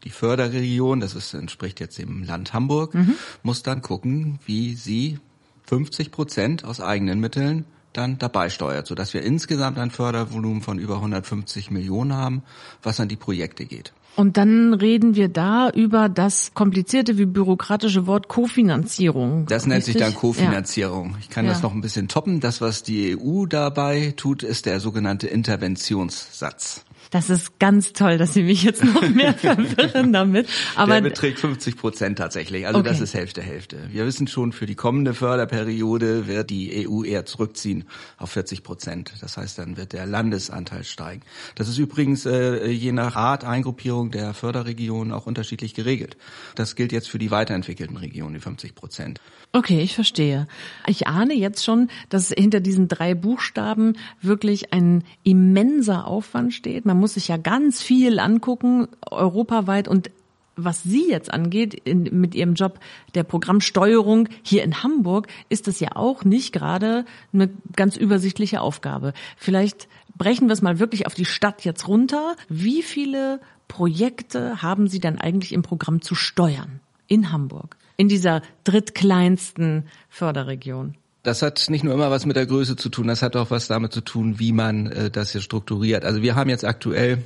die 0.04 0.10
Förderregion, 0.10 1.00
das 1.00 1.14
ist, 1.14 1.32
entspricht 1.32 1.80
jetzt 1.80 1.98
dem 1.98 2.24
Land 2.24 2.52
Hamburg, 2.52 2.94
mhm. 2.94 3.14
muss 3.42 3.62
dann 3.62 3.80
gucken, 3.80 4.38
wie 4.44 4.74
sie 4.74 5.18
50 5.66 6.10
Prozent 6.10 6.64
aus 6.64 6.82
eigenen 6.82 7.20
Mitteln 7.20 7.64
dann 7.92 8.18
dabei 8.18 8.48
steuert, 8.48 8.86
sodass 8.86 9.14
wir 9.14 9.22
insgesamt 9.22 9.78
ein 9.78 9.90
Fördervolumen 9.90 10.62
von 10.62 10.78
über 10.78 10.96
150 10.96 11.70
Millionen 11.70 12.14
haben, 12.14 12.42
was 12.82 13.00
an 13.00 13.08
die 13.08 13.16
Projekte 13.16 13.64
geht. 13.64 13.92
Und 14.16 14.36
dann 14.36 14.74
reden 14.74 15.14
wir 15.14 15.28
da 15.28 15.70
über 15.70 16.08
das 16.08 16.52
komplizierte 16.52 17.16
wie 17.16 17.26
bürokratische 17.26 18.06
Wort 18.06 18.28
Kofinanzierung. 18.28 19.46
Das 19.46 19.66
nennt 19.66 19.78
richtig? 19.78 19.94
sich 19.94 20.02
dann 20.02 20.14
Kofinanzierung. 20.14 21.12
Ja. 21.12 21.16
Ich 21.20 21.30
kann 21.30 21.46
ja. 21.46 21.52
das 21.52 21.62
noch 21.62 21.72
ein 21.72 21.80
bisschen 21.80 22.08
toppen. 22.08 22.40
Das, 22.40 22.60
was 22.60 22.82
die 22.82 23.16
EU 23.16 23.46
dabei 23.46 24.12
tut, 24.16 24.42
ist 24.42 24.66
der 24.66 24.80
sogenannte 24.80 25.28
Interventionssatz. 25.28 26.84
Das 27.10 27.28
ist 27.28 27.58
ganz 27.58 27.92
toll, 27.92 28.18
dass 28.18 28.34
Sie 28.34 28.44
mich 28.44 28.62
jetzt 28.62 28.84
noch 28.84 29.02
mehr 29.08 29.34
verwirren 29.38 30.12
damit. 30.12 30.48
Aber 30.76 30.94
Der 30.94 31.00
beträgt 31.00 31.40
50 31.40 31.76
Prozent 31.76 32.18
tatsächlich. 32.18 32.68
Also 32.68 32.78
okay. 32.78 32.88
das 32.88 33.00
ist 33.00 33.14
Hälfte, 33.14 33.42
Hälfte. 33.42 33.78
Wir 33.90 34.06
wissen 34.06 34.28
schon, 34.28 34.52
für 34.52 34.66
die 34.66 34.76
kommende 34.76 35.12
Förderperiode 35.12 36.28
wird 36.28 36.50
die 36.50 36.88
EU 36.88 37.02
eher 37.02 37.26
zurückziehen 37.26 37.84
auf 38.16 38.30
40 38.30 38.62
Prozent. 38.62 39.12
Das 39.20 39.36
heißt, 39.36 39.58
dann 39.58 39.76
wird 39.76 39.92
der 39.92 40.06
Landesanteil 40.06 40.84
steigen. 40.84 41.22
Das 41.56 41.68
ist 41.68 41.78
übrigens 41.78 42.26
äh, 42.26 42.68
je 42.68 42.92
nach 42.92 43.16
Art, 43.16 43.44
Eingruppierung 43.44 44.12
der 44.12 44.32
Förderregionen 44.32 45.12
auch 45.12 45.26
unterschiedlich 45.26 45.74
geregelt. 45.74 46.16
Das 46.54 46.76
gilt 46.76 46.92
jetzt 46.92 47.08
für 47.08 47.18
die 47.18 47.32
weiterentwickelten 47.32 47.96
Regionen, 47.96 48.34
die 48.34 48.40
50 48.40 48.76
Prozent. 48.76 49.20
Okay, 49.52 49.80
ich 49.80 49.96
verstehe. 49.96 50.46
Ich 50.86 51.08
ahne 51.08 51.34
jetzt 51.34 51.64
schon, 51.64 51.88
dass 52.08 52.28
hinter 52.28 52.60
diesen 52.60 52.86
drei 52.86 53.14
Buchstaben 53.14 53.96
wirklich 54.22 54.72
ein 54.72 55.02
immenser 55.24 56.06
Aufwand 56.06 56.54
steht. 56.54 56.86
Man 56.86 57.00
muss 57.00 57.14
sich 57.14 57.26
ja 57.28 57.36
ganz 57.36 57.82
viel 57.82 58.20
angucken, 58.20 58.86
europaweit 59.10 59.88
und 59.88 60.10
was 60.54 60.82
Sie 60.82 61.08
jetzt 61.08 61.32
angeht, 61.32 61.74
in, 61.74 62.20
mit 62.20 62.34
Ihrem 62.34 62.54
Job 62.54 62.78
der 63.14 63.24
Programmsteuerung 63.24 64.28
hier 64.42 64.62
in 64.62 64.82
Hamburg, 64.82 65.26
ist 65.48 65.66
das 65.66 65.80
ja 65.80 65.90
auch 65.94 66.24
nicht 66.24 66.52
gerade 66.52 67.04
eine 67.32 67.50
ganz 67.74 67.96
übersichtliche 67.96 68.60
Aufgabe. 68.60 69.14
Vielleicht 69.36 69.88
brechen 70.16 70.48
wir 70.48 70.52
es 70.52 70.62
mal 70.62 70.78
wirklich 70.78 71.06
auf 71.06 71.14
die 71.14 71.24
Stadt 71.24 71.64
jetzt 71.64 71.88
runter. 71.88 72.36
Wie 72.48 72.82
viele 72.82 73.40
Projekte 73.68 74.62
haben 74.62 74.86
Sie 74.86 75.00
dann 75.00 75.18
eigentlich 75.18 75.52
im 75.52 75.62
Programm 75.62 76.02
zu 76.02 76.14
steuern 76.14 76.80
in 77.06 77.32
Hamburg? 77.32 77.76
In 78.00 78.08
dieser 78.08 78.40
drittkleinsten 78.64 79.84
Förderregion? 80.08 80.96
Das 81.22 81.42
hat 81.42 81.66
nicht 81.68 81.84
nur 81.84 81.92
immer 81.92 82.10
was 82.10 82.24
mit 82.24 82.34
der 82.34 82.46
Größe 82.46 82.76
zu 82.76 82.88
tun, 82.88 83.08
das 83.08 83.20
hat 83.20 83.36
auch 83.36 83.50
was 83.50 83.68
damit 83.68 83.92
zu 83.92 84.00
tun, 84.00 84.38
wie 84.38 84.52
man 84.52 84.86
äh, 84.86 85.10
das 85.10 85.32
hier 85.32 85.42
strukturiert. 85.42 86.06
Also 86.06 86.22
wir 86.22 86.34
haben 86.34 86.48
jetzt 86.48 86.64
aktuell 86.64 87.18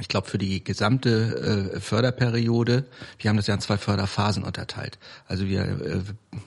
ich 0.00 0.08
glaube, 0.08 0.26
für 0.26 0.38
die 0.38 0.64
gesamte 0.64 1.70
äh, 1.74 1.80
Förderperiode, 1.80 2.86
wir 3.18 3.28
haben 3.28 3.36
das 3.36 3.46
ja 3.46 3.54
in 3.54 3.60
zwei 3.60 3.76
Förderphasen 3.76 4.42
unterteilt. 4.42 4.98
Also 5.26 5.48
wir 5.48 5.64
äh, 5.64 6.00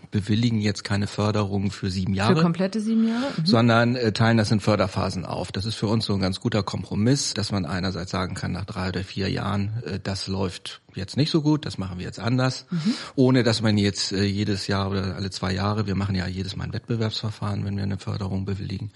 bewilligen 0.10 0.60
jetzt 0.62 0.84
keine 0.84 1.06
Förderung 1.06 1.70
für 1.70 1.92
sieben 1.92 2.16
Jahre. 2.16 2.38
Für 2.38 2.42
komplette 2.42 2.82
sieben 2.82 3.08
Jahre? 3.08 3.28
Mhm. 3.38 3.46
Sondern 3.46 3.96
äh, 3.96 4.12
teilen 4.14 4.38
das 4.38 4.50
in 4.50 4.62
Förderphasen 4.62 5.26
auf. 5.26 5.52
Das 5.52 5.66
ist 5.66 5.76
für 5.76 5.86
uns 5.86 6.06
so 6.06 6.16
ein 6.16 6.22
ganz 6.22 6.40
guter 6.40 6.64
Kompromiss, 6.64 7.36
dass 7.36 7.52
man 7.52 7.68
einerseits 7.68 8.10
sagen 8.10 8.34
kann, 8.34 8.52
nach 8.52 8.66
drei 8.66 8.90
oder 8.90 9.04
vier 9.04 9.30
Jahren, 9.30 9.84
äh, 9.86 10.00
das 10.02 10.28
läuft 10.28 10.82
jetzt 10.96 11.18
nicht 11.18 11.32
so 11.32 11.42
gut, 11.42 11.66
das 11.66 11.78
machen 11.78 11.98
wir 11.98 12.06
jetzt 12.06 12.20
anders, 12.20 12.66
mhm. 12.70 12.94
ohne 13.16 13.44
dass 13.44 13.62
man 13.62 13.78
jetzt 13.78 14.12
äh, 14.12 14.24
jedes 14.24 14.68
Jahr 14.68 14.90
oder 14.92 15.16
alle 15.16 15.30
zwei 15.30 15.54
Jahre, 15.54 15.88
wir 15.88 15.96
machen 15.96 16.16
ja 16.16 16.28
jedes 16.28 16.56
Mal 16.56 16.66
ein 16.66 16.74
Wettbewerbsverfahren, 16.74 17.66
wenn 17.66 17.76
wir 17.76 17.84
eine 17.84 17.98
Förderung 17.98 18.46
bewilligen. 18.46 18.92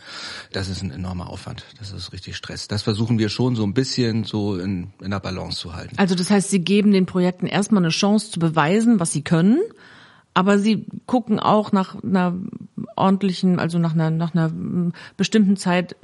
Das 0.52 0.70
ist 0.70 0.82
ein 0.82 0.92
enormer 0.92 1.30
Aufwand, 1.30 1.64
das 1.80 1.92
ist 1.92 2.14
richtig 2.14 2.36
Stress. 2.36 2.68
Das 2.68 2.84
versuchen 2.84 3.20
wir 3.20 3.30
schon 3.30 3.56
so 3.56 3.64
ein 3.64 3.74
bisschen 3.74 4.24
so 4.24 4.58
in, 4.58 4.94
in 5.02 5.12
der 5.12 5.20
Balance 5.20 5.60
zu 5.60 5.74
halten. 5.74 5.96
Also 5.98 6.16
das 6.16 6.30
heißt, 6.30 6.50
Sie 6.50 6.60
geben 6.60 6.92
den 6.92 7.06
Projekten 7.06 7.48
erstmal 7.48 7.84
eine 7.84 7.90
Chance 7.90 8.32
zu 8.32 8.40
beweisen, 8.40 9.00
was 9.00 9.12
sie 9.12 9.22
können 9.22 9.60
aber 10.34 10.58
sie 10.60 10.86
gucken 11.06 11.40
auch 11.40 11.72
nach 11.72 12.02
einer 12.02 12.34
ordentlichen, 12.96 13.60
also 13.60 13.78
nach 13.78 13.94
einer, 13.94 14.10
nach 14.10 14.34
einer 14.34 14.52
bestimmten 15.18 15.58
Zeit 15.58 15.96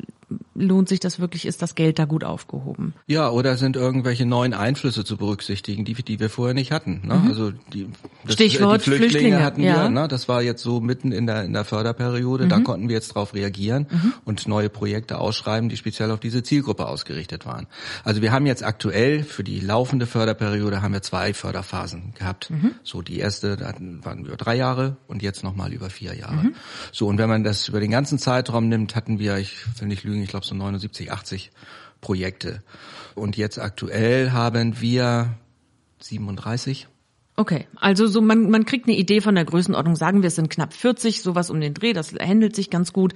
lohnt 0.55 0.87
sich 0.87 0.99
das 1.01 1.19
wirklich, 1.19 1.45
ist 1.45 1.61
das 1.61 1.75
Geld 1.75 1.99
da 1.99 2.05
gut 2.05 2.23
aufgehoben? 2.23 2.93
Ja, 3.07 3.29
oder 3.29 3.57
sind 3.57 3.75
irgendwelche 3.75 4.25
neuen 4.25 4.53
Einflüsse 4.53 5.03
zu 5.03 5.17
berücksichtigen, 5.17 5.83
die, 5.83 5.93
die 5.93 6.19
wir 6.19 6.29
vorher 6.29 6.53
nicht 6.53 6.71
hatten. 6.71 7.01
Ne? 7.03 7.15
Mhm. 7.15 7.27
Also 7.27 7.51
die, 7.73 7.89
das, 8.23 8.33
Stichwort 8.33 8.81
die 8.81 8.91
Flüchtlinge, 8.91 9.11
Flüchtlinge 9.11 9.43
hatten 9.43 9.61
ja. 9.61 9.83
wir, 9.83 9.89
ne? 9.89 10.07
das 10.07 10.27
war 10.29 10.41
jetzt 10.41 10.63
so 10.63 10.79
mitten 10.79 11.11
in 11.11 11.27
der, 11.27 11.43
in 11.43 11.53
der 11.53 11.65
Förderperiode, 11.65 12.45
mhm. 12.45 12.49
da 12.49 12.59
konnten 12.61 12.87
wir 12.87 12.95
jetzt 12.95 13.09
drauf 13.09 13.33
reagieren 13.33 13.87
mhm. 13.89 14.13
und 14.23 14.47
neue 14.47 14.69
Projekte 14.69 15.19
ausschreiben, 15.19 15.67
die 15.67 15.77
speziell 15.77 16.09
auf 16.11 16.21
diese 16.21 16.41
Zielgruppe 16.41 16.87
ausgerichtet 16.87 17.45
waren. 17.45 17.67
Also 18.03 18.21
wir 18.21 18.31
haben 18.31 18.45
jetzt 18.45 18.63
aktuell 18.63 19.23
für 19.23 19.43
die 19.43 19.59
laufende 19.59 20.05
Förderperiode 20.07 20.81
haben 20.81 20.93
wir 20.93 21.01
zwei 21.01 21.33
Förderphasen 21.33 22.13
gehabt. 22.17 22.49
Mhm. 22.49 22.75
So 22.83 23.01
die 23.01 23.19
erste, 23.19 23.57
da 23.57 23.73
waren 24.03 24.25
wir 24.25 24.37
drei 24.37 24.55
Jahre 24.55 24.95
und 25.07 25.21
jetzt 25.21 25.43
nochmal 25.43 25.73
über 25.73 25.89
vier 25.89 26.15
Jahre. 26.15 26.35
Mhm. 26.35 26.55
So 26.93 27.07
und 27.07 27.17
wenn 27.17 27.27
man 27.27 27.43
das 27.43 27.67
über 27.67 27.81
den 27.81 27.91
ganzen 27.91 28.19
Zeitraum 28.19 28.69
nimmt, 28.69 28.95
hatten 28.95 29.19
wir, 29.19 29.37
ich 29.37 29.65
will 29.79 29.89
nicht 29.89 30.03
lügen, 30.05 30.21
ich 30.21 30.29
glaube 30.29 30.44
so 30.47 30.55
79, 30.55 31.11
80 31.11 31.51
Projekte. 32.01 32.61
Und 33.15 33.37
jetzt 33.37 33.57
aktuell 33.59 34.31
haben 34.31 34.79
wir 34.81 35.35
37. 36.01 36.87
Okay, 37.37 37.67
also 37.75 38.07
so 38.07 38.21
man, 38.21 38.49
man 38.49 38.65
kriegt 38.65 38.87
eine 38.87 38.95
Idee 38.95 39.21
von 39.21 39.35
der 39.35 39.45
Größenordnung. 39.45 39.95
Sagen 39.95 40.21
wir, 40.21 40.27
es 40.27 40.35
sind 40.35 40.49
knapp 40.49 40.73
40, 40.73 41.21
sowas 41.21 41.49
um 41.49 41.59
den 41.59 41.73
Dreh, 41.73 41.93
das 41.93 42.13
händelt 42.13 42.55
sich 42.55 42.69
ganz 42.69 42.93
gut. 42.93 43.13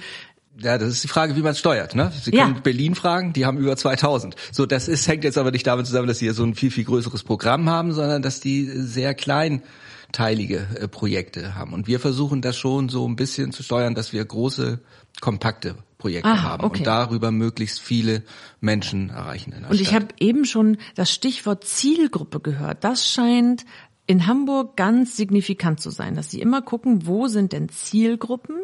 Ja, 0.58 0.78
das 0.78 0.90
ist 0.90 1.04
die 1.04 1.08
Frage, 1.08 1.38
wie 1.38 1.42
man 1.42 1.54
es 1.54 1.60
steuert. 1.60 1.96
Ne? 1.96 2.12
Sie 2.22 2.32
können 2.32 2.56
ja. 2.56 2.62
Berlin 2.62 2.96
fragen, 2.96 3.32
die 3.32 3.46
haben 3.46 3.58
über 3.58 3.78
2000. 3.78 4.36
So, 4.52 4.66
das 4.66 4.90
ist 4.90 5.08
hängt 5.08 5.24
jetzt 5.24 5.38
aber 5.38 5.52
nicht 5.52 5.66
damit 5.66 5.86
zusammen, 5.86 6.08
dass 6.08 6.20
sie 6.20 6.30
so 6.32 6.44
ein 6.44 6.54
viel 6.54 6.72
viel 6.72 6.84
größeres 6.84 7.24
Programm 7.24 7.70
haben, 7.70 7.94
sondern 7.94 8.22
dass 8.22 8.42
die 8.42 8.66
sehr 8.66 9.14
kleinteilige 9.14 10.68
äh, 10.76 10.88
Projekte 10.90 11.56
haben. 11.56 11.74
Und 11.74 11.88
wir 11.88 12.02
versuchen 12.02 12.42
das 12.42 12.58
schon 12.58 12.90
so 12.90 13.08
ein 13.08 13.16
bisschen 13.16 13.54
zu 13.54 13.64
steuern, 13.64 13.96
dass 13.96 14.12
wir 14.12 14.26
große, 14.26 14.80
kompakte 15.22 15.76
Projekte 16.00 16.30
ah, 16.30 16.42
haben 16.42 16.64
okay. 16.64 16.80
und 16.80 16.88
darüber 16.88 17.30
möglichst 17.30 17.82
viele 17.82 18.24
Menschen 18.62 19.10
erreichen. 19.10 19.52
In 19.52 19.62
der 19.62 19.70
und 19.70 19.82
ich 19.82 19.94
habe 19.94 20.08
eben 20.20 20.46
schon 20.46 20.78
das 20.96 21.12
Stichwort 21.12 21.66
Zielgruppe 21.66 22.40
gehört. 22.40 22.86
Das 22.86 23.08
scheint 23.08 23.66
in 24.08 24.26
Hamburg 24.26 24.78
ganz 24.78 25.18
signifikant 25.18 25.82
zu 25.82 25.92
sein, 25.92 26.16
dass 26.16 26.32
sie 26.32 26.40
immer 26.40 26.62
gucken, 26.62 27.06
wo 27.06 27.28
sind 27.28 27.52
denn 27.52 27.68
Zielgruppen, 27.68 28.56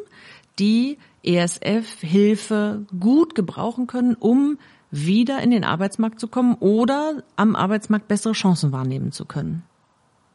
die 0.58 0.98
ESF-Hilfe 1.24 2.88
gut 2.98 3.36
gebrauchen 3.36 3.86
können, 3.86 4.16
um 4.16 4.58
wieder 4.90 5.42
in 5.42 5.52
den 5.52 5.66
Arbeitsmarkt 5.66 6.22
zu 6.22 6.30
kommen 6.30 6.56
oder 6.56 7.22
am 7.36 7.58
Arbeitsmarkt 7.58 8.08
bessere 8.08 8.34
Chancen 8.34 8.72
wahrnehmen 8.72 9.12
zu 9.12 9.26
können. 9.26 9.64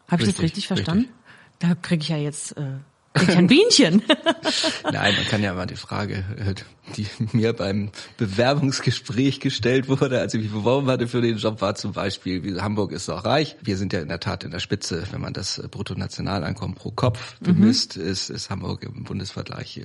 Habe 0.06 0.22
ich 0.22 0.28
das 0.28 0.42
richtig 0.42 0.66
verstanden? 0.66 1.04
Richtig. 1.04 1.16
Da 1.60 1.74
kriege 1.74 2.02
ich 2.02 2.08
ja 2.10 2.18
jetzt 2.18 2.58
äh, 2.58 2.78
ein 3.14 3.46
Bienchen. 3.46 4.02
Nein, 4.92 5.14
man 5.16 5.24
kann 5.28 5.42
ja 5.42 5.52
mal 5.54 5.66
die 5.66 5.76
Frage, 5.76 6.24
äh, 6.38 6.54
die 6.96 7.06
mir 7.32 7.52
beim 7.52 7.90
Bewerbungsgespräch 8.16 9.40
gestellt 9.40 9.88
wurde, 9.88 10.20
als 10.20 10.34
ich 10.34 10.42
mich 10.42 10.52
beworben 10.52 10.88
hatte 10.88 11.08
für 11.08 11.20
den 11.20 11.36
Job, 11.36 11.60
war 11.60 11.74
zum 11.74 11.92
Beispiel, 11.92 12.44
wie 12.44 12.60
Hamburg 12.60 12.92
ist 12.92 13.08
auch 13.08 13.24
reich. 13.24 13.56
Wir 13.62 13.76
sind 13.76 13.92
ja 13.92 14.00
in 14.00 14.08
der 14.08 14.20
Tat 14.20 14.44
in 14.44 14.50
der 14.50 14.60
Spitze, 14.60 15.04
wenn 15.10 15.20
man 15.20 15.32
das 15.32 15.60
Bruttonationaleinkommen 15.70 16.76
pro 16.76 16.90
Kopf 16.90 17.36
mhm. 17.40 17.46
bemisst, 17.46 17.96
mhm. 17.96 18.04
ist, 18.04 18.30
ist 18.30 18.50
Hamburg 18.50 18.84
im 18.84 19.04
Bundesvergleich 19.04 19.80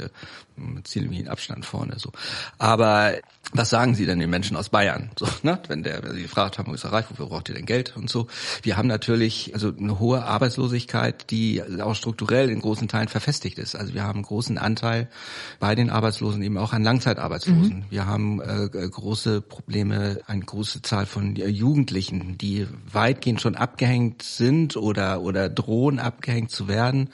mit 0.55 0.87
ziemlichen 0.87 1.27
Abstand 1.27 1.65
vorne. 1.65 1.97
So, 1.97 2.11
aber 2.57 3.15
was 3.53 3.69
sagen 3.69 3.95
Sie 3.95 4.05
denn 4.05 4.19
den 4.19 4.29
Menschen 4.29 4.57
aus 4.57 4.69
Bayern? 4.69 5.11
So, 5.17 5.27
ne? 5.43 5.59
Wenn 5.67 5.83
der, 5.83 6.03
wenn 6.03 6.15
Sie 6.15 6.27
fragt, 6.27 6.57
Hamburg 6.57 6.75
ist 6.75 6.91
reich, 6.91 7.05
wofür 7.09 7.27
braucht 7.27 7.49
ihr 7.49 7.55
denn 7.55 7.65
Geld 7.65 7.95
und 7.95 8.09
so? 8.09 8.27
Wir 8.63 8.77
haben 8.77 8.87
natürlich 8.87 9.53
also 9.53 9.71
eine 9.77 9.99
hohe 9.99 10.23
Arbeitslosigkeit, 10.23 11.29
die 11.31 11.61
auch 11.81 11.95
strukturell 11.95 12.49
in 12.49 12.61
großen 12.61 12.87
Teilen 12.87 13.07
verfestigt 13.15 13.59
ist. 13.59 13.77
Also 13.77 13.93
wir 13.93 14.03
haben 14.03 14.17
einen 14.17 14.23
großen 14.23 14.57
Anteil 14.57 15.07
bei 15.61 15.73
den 15.73 15.89
Arbeitslosen 15.89 16.43
eben 16.43 16.57
auch 16.57 16.73
an 16.73 16.83
Langzeitarbeitslosen. 16.83 17.77
Mhm. 17.77 17.85
Wir 17.89 18.07
haben 18.07 18.41
äh, 18.41 18.67
große 18.67 19.39
Probleme, 19.39 20.19
eine 20.27 20.41
große 20.41 20.81
Zahl 20.81 21.05
von 21.05 21.37
äh, 21.37 21.47
Jugendlichen, 21.47 22.37
die 22.37 22.67
weitgehend 22.91 23.39
schon 23.39 23.55
abgehängt 23.55 24.21
sind 24.21 24.75
oder 24.75 25.21
oder 25.21 25.47
drohen 25.47 25.99
abgehängt 25.99 26.51
zu 26.51 26.67
werden, 26.67 27.09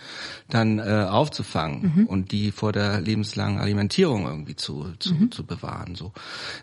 dann 0.50 0.80
äh, 0.80 1.06
aufzufangen 1.08 1.94
mhm. 1.96 2.06
und 2.08 2.32
die 2.32 2.52
vor 2.52 2.72
der 2.72 3.00
lebenslangen 3.00 3.60
Alimentierung 3.60 4.26
irgendwie 4.26 4.56
zu 4.56 4.88
zu, 4.98 5.14
mhm. 5.14 5.32
zu 5.32 5.46
bewahren. 5.46 5.94
So, 5.94 6.14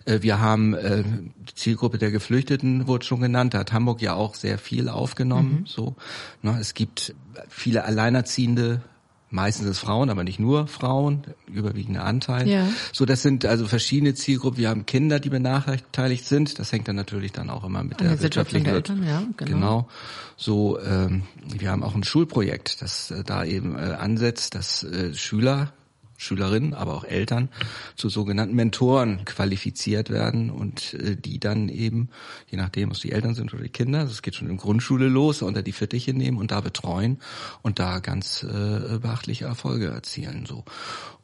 äh, 0.04 0.20
wir 0.22 0.40
haben 0.40 0.74
äh, 0.74 1.04
die 1.04 1.54
Zielgruppe 1.54 1.98
der 1.98 2.10
Geflüchteten 2.10 2.88
wurde 2.88 3.06
schon 3.06 3.20
genannt. 3.20 3.54
Da 3.54 3.58
hat 3.58 3.72
Hamburg 3.72 4.02
ja 4.02 4.14
auch 4.14 4.34
sehr 4.34 4.58
viel 4.58 4.88
aufgenommen. 4.88 5.60
Mhm. 5.60 5.66
So, 5.66 5.94
ne, 6.42 6.58
es 6.60 6.74
gibt 6.74 7.14
viele 7.48 7.84
Alleinerziehende 7.84 8.82
Meistens 9.30 9.66
ist 9.66 9.78
Frauen, 9.78 10.08
aber 10.08 10.24
nicht 10.24 10.40
nur 10.40 10.66
Frauen, 10.68 11.22
überwiegender 11.46 12.04
Anteil. 12.04 12.48
Ja. 12.48 12.66
So, 12.92 13.04
das 13.04 13.20
sind 13.20 13.44
also 13.44 13.66
verschiedene 13.66 14.14
Zielgruppen. 14.14 14.58
Wir 14.58 14.70
haben 14.70 14.86
Kinder, 14.86 15.20
die 15.20 15.28
benachteiligt 15.28 16.24
sind. 16.24 16.58
Das 16.58 16.72
hängt 16.72 16.88
dann 16.88 16.96
natürlich 16.96 17.32
dann 17.32 17.50
auch 17.50 17.64
immer 17.64 17.82
mit 17.82 18.00
An 18.00 18.08
der 18.08 18.22
wirtschaftlichen 18.22 18.64
der 18.64 18.74
Eltern, 18.74 19.06
ja, 19.06 19.22
genau. 19.36 19.50
genau. 19.52 19.88
So, 20.36 20.80
ähm, 20.80 21.24
wir 21.44 21.70
haben 21.70 21.82
auch 21.82 21.94
ein 21.94 22.04
Schulprojekt, 22.04 22.80
das 22.80 23.10
äh, 23.10 23.22
da 23.22 23.44
eben 23.44 23.76
äh, 23.76 23.96
ansetzt, 23.98 24.54
dass 24.54 24.82
äh, 24.84 25.12
Schüler 25.12 25.72
Schülerinnen, 26.18 26.74
aber 26.74 26.94
auch 26.94 27.04
Eltern 27.04 27.48
zu 27.94 28.08
sogenannten 28.08 28.56
Mentoren 28.56 29.24
qualifiziert 29.24 30.10
werden 30.10 30.50
und 30.50 30.94
äh, 30.94 31.16
die 31.16 31.38
dann 31.38 31.68
eben, 31.68 32.10
je 32.50 32.58
nachdem, 32.58 32.90
was 32.90 32.98
die 32.98 33.12
Eltern 33.12 33.34
sind 33.34 33.54
oder 33.54 33.62
die 33.62 33.68
Kinder, 33.70 34.04
das 34.04 34.20
geht 34.20 34.34
schon 34.34 34.50
in 34.50 34.56
Grundschule 34.56 35.08
los, 35.08 35.42
unter 35.42 35.62
die 35.62 35.72
Fittiche 35.72 36.12
nehmen 36.12 36.36
und 36.36 36.50
da 36.50 36.60
betreuen 36.60 37.20
und 37.62 37.78
da 37.78 38.00
ganz 38.00 38.42
äh, 38.42 38.98
beachtliche 38.98 39.44
Erfolge 39.44 39.86
erzielen. 39.86 40.44
So. 40.44 40.64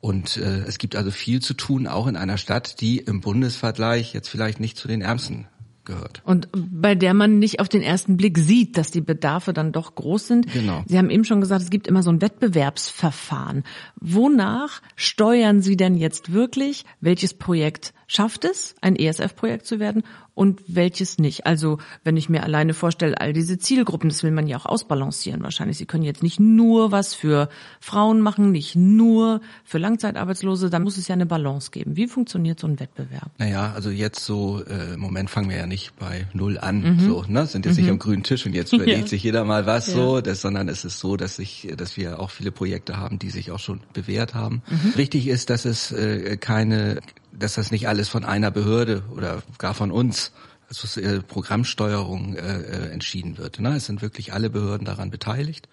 Und 0.00 0.36
äh, 0.36 0.60
es 0.60 0.78
gibt 0.78 0.94
also 0.94 1.10
viel 1.10 1.42
zu 1.42 1.54
tun, 1.54 1.88
auch 1.88 2.06
in 2.06 2.16
einer 2.16 2.38
Stadt, 2.38 2.80
die 2.80 2.98
im 2.98 3.20
Bundesvergleich 3.20 4.14
jetzt 4.14 4.28
vielleicht 4.28 4.60
nicht 4.60 4.76
zu 4.76 4.86
den 4.86 5.00
ärmsten 5.00 5.48
gehört. 5.84 6.22
Und 6.24 6.48
bei 6.52 6.94
der 6.94 7.14
man 7.14 7.38
nicht 7.38 7.60
auf 7.60 7.68
den 7.68 7.82
ersten 7.82 8.16
Blick 8.16 8.38
sieht, 8.38 8.76
dass 8.76 8.90
die 8.90 9.00
Bedarfe 9.00 9.52
dann 9.52 9.72
doch 9.72 9.94
groß 9.94 10.26
sind. 10.26 10.52
Genau. 10.52 10.82
Sie 10.86 10.98
haben 10.98 11.10
eben 11.10 11.24
schon 11.24 11.40
gesagt, 11.40 11.62
es 11.62 11.70
gibt 11.70 11.86
immer 11.86 12.02
so 12.02 12.10
ein 12.10 12.20
Wettbewerbsverfahren. 12.20 13.64
Wonach 14.00 14.82
steuern 14.96 15.62
Sie 15.62 15.76
denn 15.76 15.96
jetzt 15.96 16.32
wirklich, 16.32 16.84
welches 17.00 17.34
Projekt 17.34 17.92
schafft 18.06 18.44
es, 18.44 18.74
ein 18.80 18.96
ESF-Projekt 18.96 19.66
zu 19.66 19.78
werden 19.78 20.02
und 20.34 20.60
welches 20.66 21.18
nicht. 21.18 21.46
Also 21.46 21.78
wenn 22.02 22.16
ich 22.16 22.28
mir 22.28 22.42
alleine 22.42 22.74
vorstelle, 22.74 23.20
all 23.20 23.32
diese 23.32 23.58
Zielgruppen, 23.58 24.08
das 24.08 24.22
will 24.22 24.32
man 24.32 24.46
ja 24.46 24.56
auch 24.58 24.66
ausbalancieren 24.66 25.42
wahrscheinlich. 25.42 25.78
Sie 25.78 25.86
können 25.86 26.02
jetzt 26.02 26.22
nicht 26.22 26.40
nur 26.40 26.90
was 26.90 27.14
für 27.14 27.48
Frauen 27.80 28.20
machen, 28.20 28.50
nicht 28.50 28.74
nur 28.74 29.40
für 29.64 29.78
Langzeitarbeitslose, 29.78 30.70
da 30.70 30.78
muss 30.80 30.98
es 30.98 31.08
ja 31.08 31.14
eine 31.14 31.26
Balance 31.26 31.70
geben. 31.70 31.96
Wie 31.96 32.08
funktioniert 32.08 32.58
so 32.58 32.66
ein 32.66 32.80
Wettbewerb? 32.80 33.30
Naja, 33.38 33.72
also 33.74 33.90
jetzt 33.90 34.24
so, 34.24 34.62
äh, 34.64 34.94
im 34.94 35.00
Moment 35.00 35.30
fangen 35.30 35.50
wir 35.50 35.56
ja 35.56 35.66
nicht 35.66 35.96
bei 35.96 36.26
Null 36.32 36.58
an, 36.58 36.96
mhm. 36.96 37.00
so, 37.00 37.24
ne? 37.28 37.46
sind 37.46 37.64
jetzt 37.64 37.76
mhm. 37.76 37.82
nicht 37.82 37.90
am 37.90 37.98
grünen 37.98 38.22
Tisch 38.24 38.44
und 38.44 38.54
jetzt 38.54 38.72
überlegt 38.72 39.02
ja. 39.02 39.06
sich 39.06 39.22
jeder 39.22 39.44
mal 39.44 39.66
was 39.66 39.86
ja. 39.86 39.94
so, 39.94 40.20
das, 40.20 40.40
sondern 40.40 40.68
es 40.68 40.84
ist 40.84 40.98
so, 40.98 41.16
dass 41.16 41.38
ich, 41.38 41.72
dass 41.76 41.96
wir 41.96 42.18
auch 42.18 42.30
viele 42.30 42.50
Projekte 42.50 42.96
haben, 42.96 43.18
die 43.18 43.30
sich 43.30 43.52
auch 43.52 43.60
schon 43.60 43.80
bewährt 43.92 44.34
haben. 44.34 44.62
Mhm. 44.68 44.96
Wichtig 44.96 45.28
ist, 45.28 45.50
dass 45.50 45.64
es 45.64 45.92
äh, 45.92 46.36
keine 46.36 47.00
dass 47.38 47.54
das 47.54 47.70
nicht 47.70 47.88
alles 47.88 48.08
von 48.08 48.24
einer 48.24 48.50
Behörde 48.50 49.02
oder 49.14 49.42
gar 49.58 49.74
von 49.74 49.90
uns 49.90 50.32
also 50.68 51.22
Programmsteuerung 51.28 52.36
äh, 52.36 52.40
äh, 52.40 52.90
entschieden 52.90 53.38
wird. 53.38 53.60
Ne? 53.60 53.76
Es 53.76 53.86
sind 53.86 54.02
wirklich 54.02 54.32
alle 54.32 54.50
Behörden 54.50 54.84
daran 54.84 55.10
beteiligt. 55.10 55.68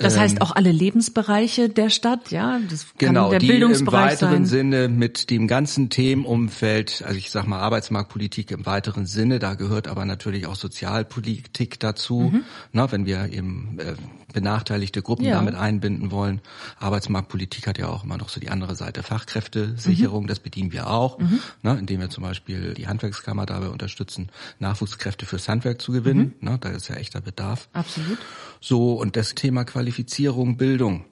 Das 0.00 0.18
heißt 0.18 0.36
ähm, 0.36 0.42
auch 0.42 0.52
alle 0.52 0.72
Lebensbereiche 0.72 1.68
der 1.68 1.90
Stadt, 1.90 2.30
ja? 2.30 2.58
Das 2.70 2.86
kann 2.96 3.08
genau, 3.10 3.30
der 3.30 3.38
die 3.38 3.48
Bildungsbereich 3.48 4.02
im 4.02 4.08
weiteren 4.08 4.32
sein. 4.32 4.46
Sinne 4.46 4.88
mit 4.88 5.28
dem 5.28 5.46
ganzen 5.46 5.90
Themenumfeld, 5.90 7.04
also 7.06 7.18
ich 7.18 7.30
sag 7.30 7.46
mal 7.46 7.60
Arbeitsmarktpolitik 7.60 8.50
im 8.50 8.64
weiteren 8.64 9.04
Sinne, 9.04 9.38
da 9.38 9.54
gehört 9.54 9.88
aber 9.88 10.06
natürlich 10.06 10.46
auch 10.46 10.56
Sozialpolitik 10.56 11.78
dazu, 11.80 12.30
mhm. 12.32 12.44
na, 12.72 12.90
wenn 12.92 13.04
wir 13.04 13.30
eben 13.30 13.78
äh, 13.78 13.94
benachteiligte 14.32 15.02
Gruppen 15.02 15.24
ja. 15.24 15.34
damit 15.34 15.54
einbinden 15.54 16.10
wollen. 16.10 16.40
Arbeitsmarktpolitik 16.78 17.66
hat 17.66 17.78
ja 17.78 17.88
auch 17.88 18.04
immer 18.04 18.16
noch 18.16 18.28
so 18.28 18.40
die 18.40 18.50
andere 18.50 18.74
Seite 18.74 19.02
Fachkräftesicherung, 19.02 20.24
mhm. 20.24 20.28
das 20.28 20.40
bedienen 20.40 20.72
wir 20.72 20.88
auch, 20.88 21.18
mhm. 21.18 21.40
na, 21.62 21.74
indem 21.74 22.00
wir 22.00 22.10
zum 22.10 22.24
Beispiel 22.24 22.74
die 22.74 22.88
Handwerkskammer 22.88 23.46
dabei 23.46 23.68
unterstützen, 23.68 24.30
Nachwuchskräfte 24.58 25.26
fürs 25.26 25.48
Handwerk 25.48 25.80
zu 25.80 25.92
gewinnen. 25.92 26.26
Mhm. 26.26 26.34
Na, 26.40 26.58
da 26.58 26.70
ist 26.70 26.88
ja 26.88 26.96
echter 26.96 27.20
Bedarf. 27.20 27.68
Absolut. 27.72 28.18
So, 28.60 28.94
und 28.94 29.16
das 29.16 29.34
Thema 29.34 29.64
Qualifizierung, 29.64 30.56
Bildung. 30.56 31.04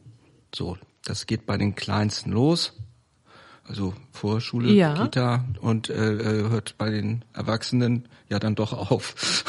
So, 0.54 0.76
das 1.04 1.26
geht 1.26 1.46
bei 1.46 1.56
den 1.56 1.74
Kleinsten 1.74 2.32
los. 2.32 2.74
Also 3.64 3.92
Vorschule, 4.12 4.72
ja. 4.72 4.94
Kita 4.94 5.44
und 5.60 5.90
äh, 5.90 5.94
äh 5.94 6.48
hört 6.48 6.78
bei 6.78 6.88
den 6.90 7.24
Erwachsenen 7.34 8.08
ja 8.30 8.38
dann 8.38 8.54
doch 8.54 8.72
auf. 8.72 9.44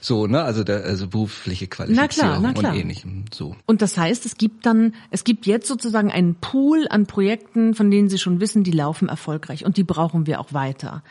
So, 0.00 0.26
ne, 0.26 0.42
also 0.42 0.64
der, 0.64 0.84
also 0.84 1.08
berufliche 1.08 1.66
Qualifizierung 1.66 2.08
na 2.08 2.08
klar, 2.08 2.40
na 2.40 2.52
klar. 2.52 2.72
und 2.72 2.80
ähnlichem. 2.80 3.24
So. 3.32 3.56
Und 3.66 3.82
das 3.82 3.96
heißt, 3.96 4.26
es 4.26 4.36
gibt 4.36 4.66
dann, 4.66 4.94
es 5.10 5.24
gibt 5.24 5.46
jetzt 5.46 5.66
sozusagen 5.66 6.10
einen 6.10 6.34
Pool 6.36 6.86
an 6.90 7.06
Projekten, 7.06 7.74
von 7.74 7.90
denen 7.90 8.08
Sie 8.08 8.18
schon 8.18 8.40
wissen, 8.40 8.64
die 8.64 8.72
laufen 8.72 9.08
erfolgreich 9.08 9.64
und 9.64 9.76
die 9.76 9.84
brauchen 9.84 10.26
wir 10.26 10.40
auch 10.40 10.52
weiter. 10.52 11.02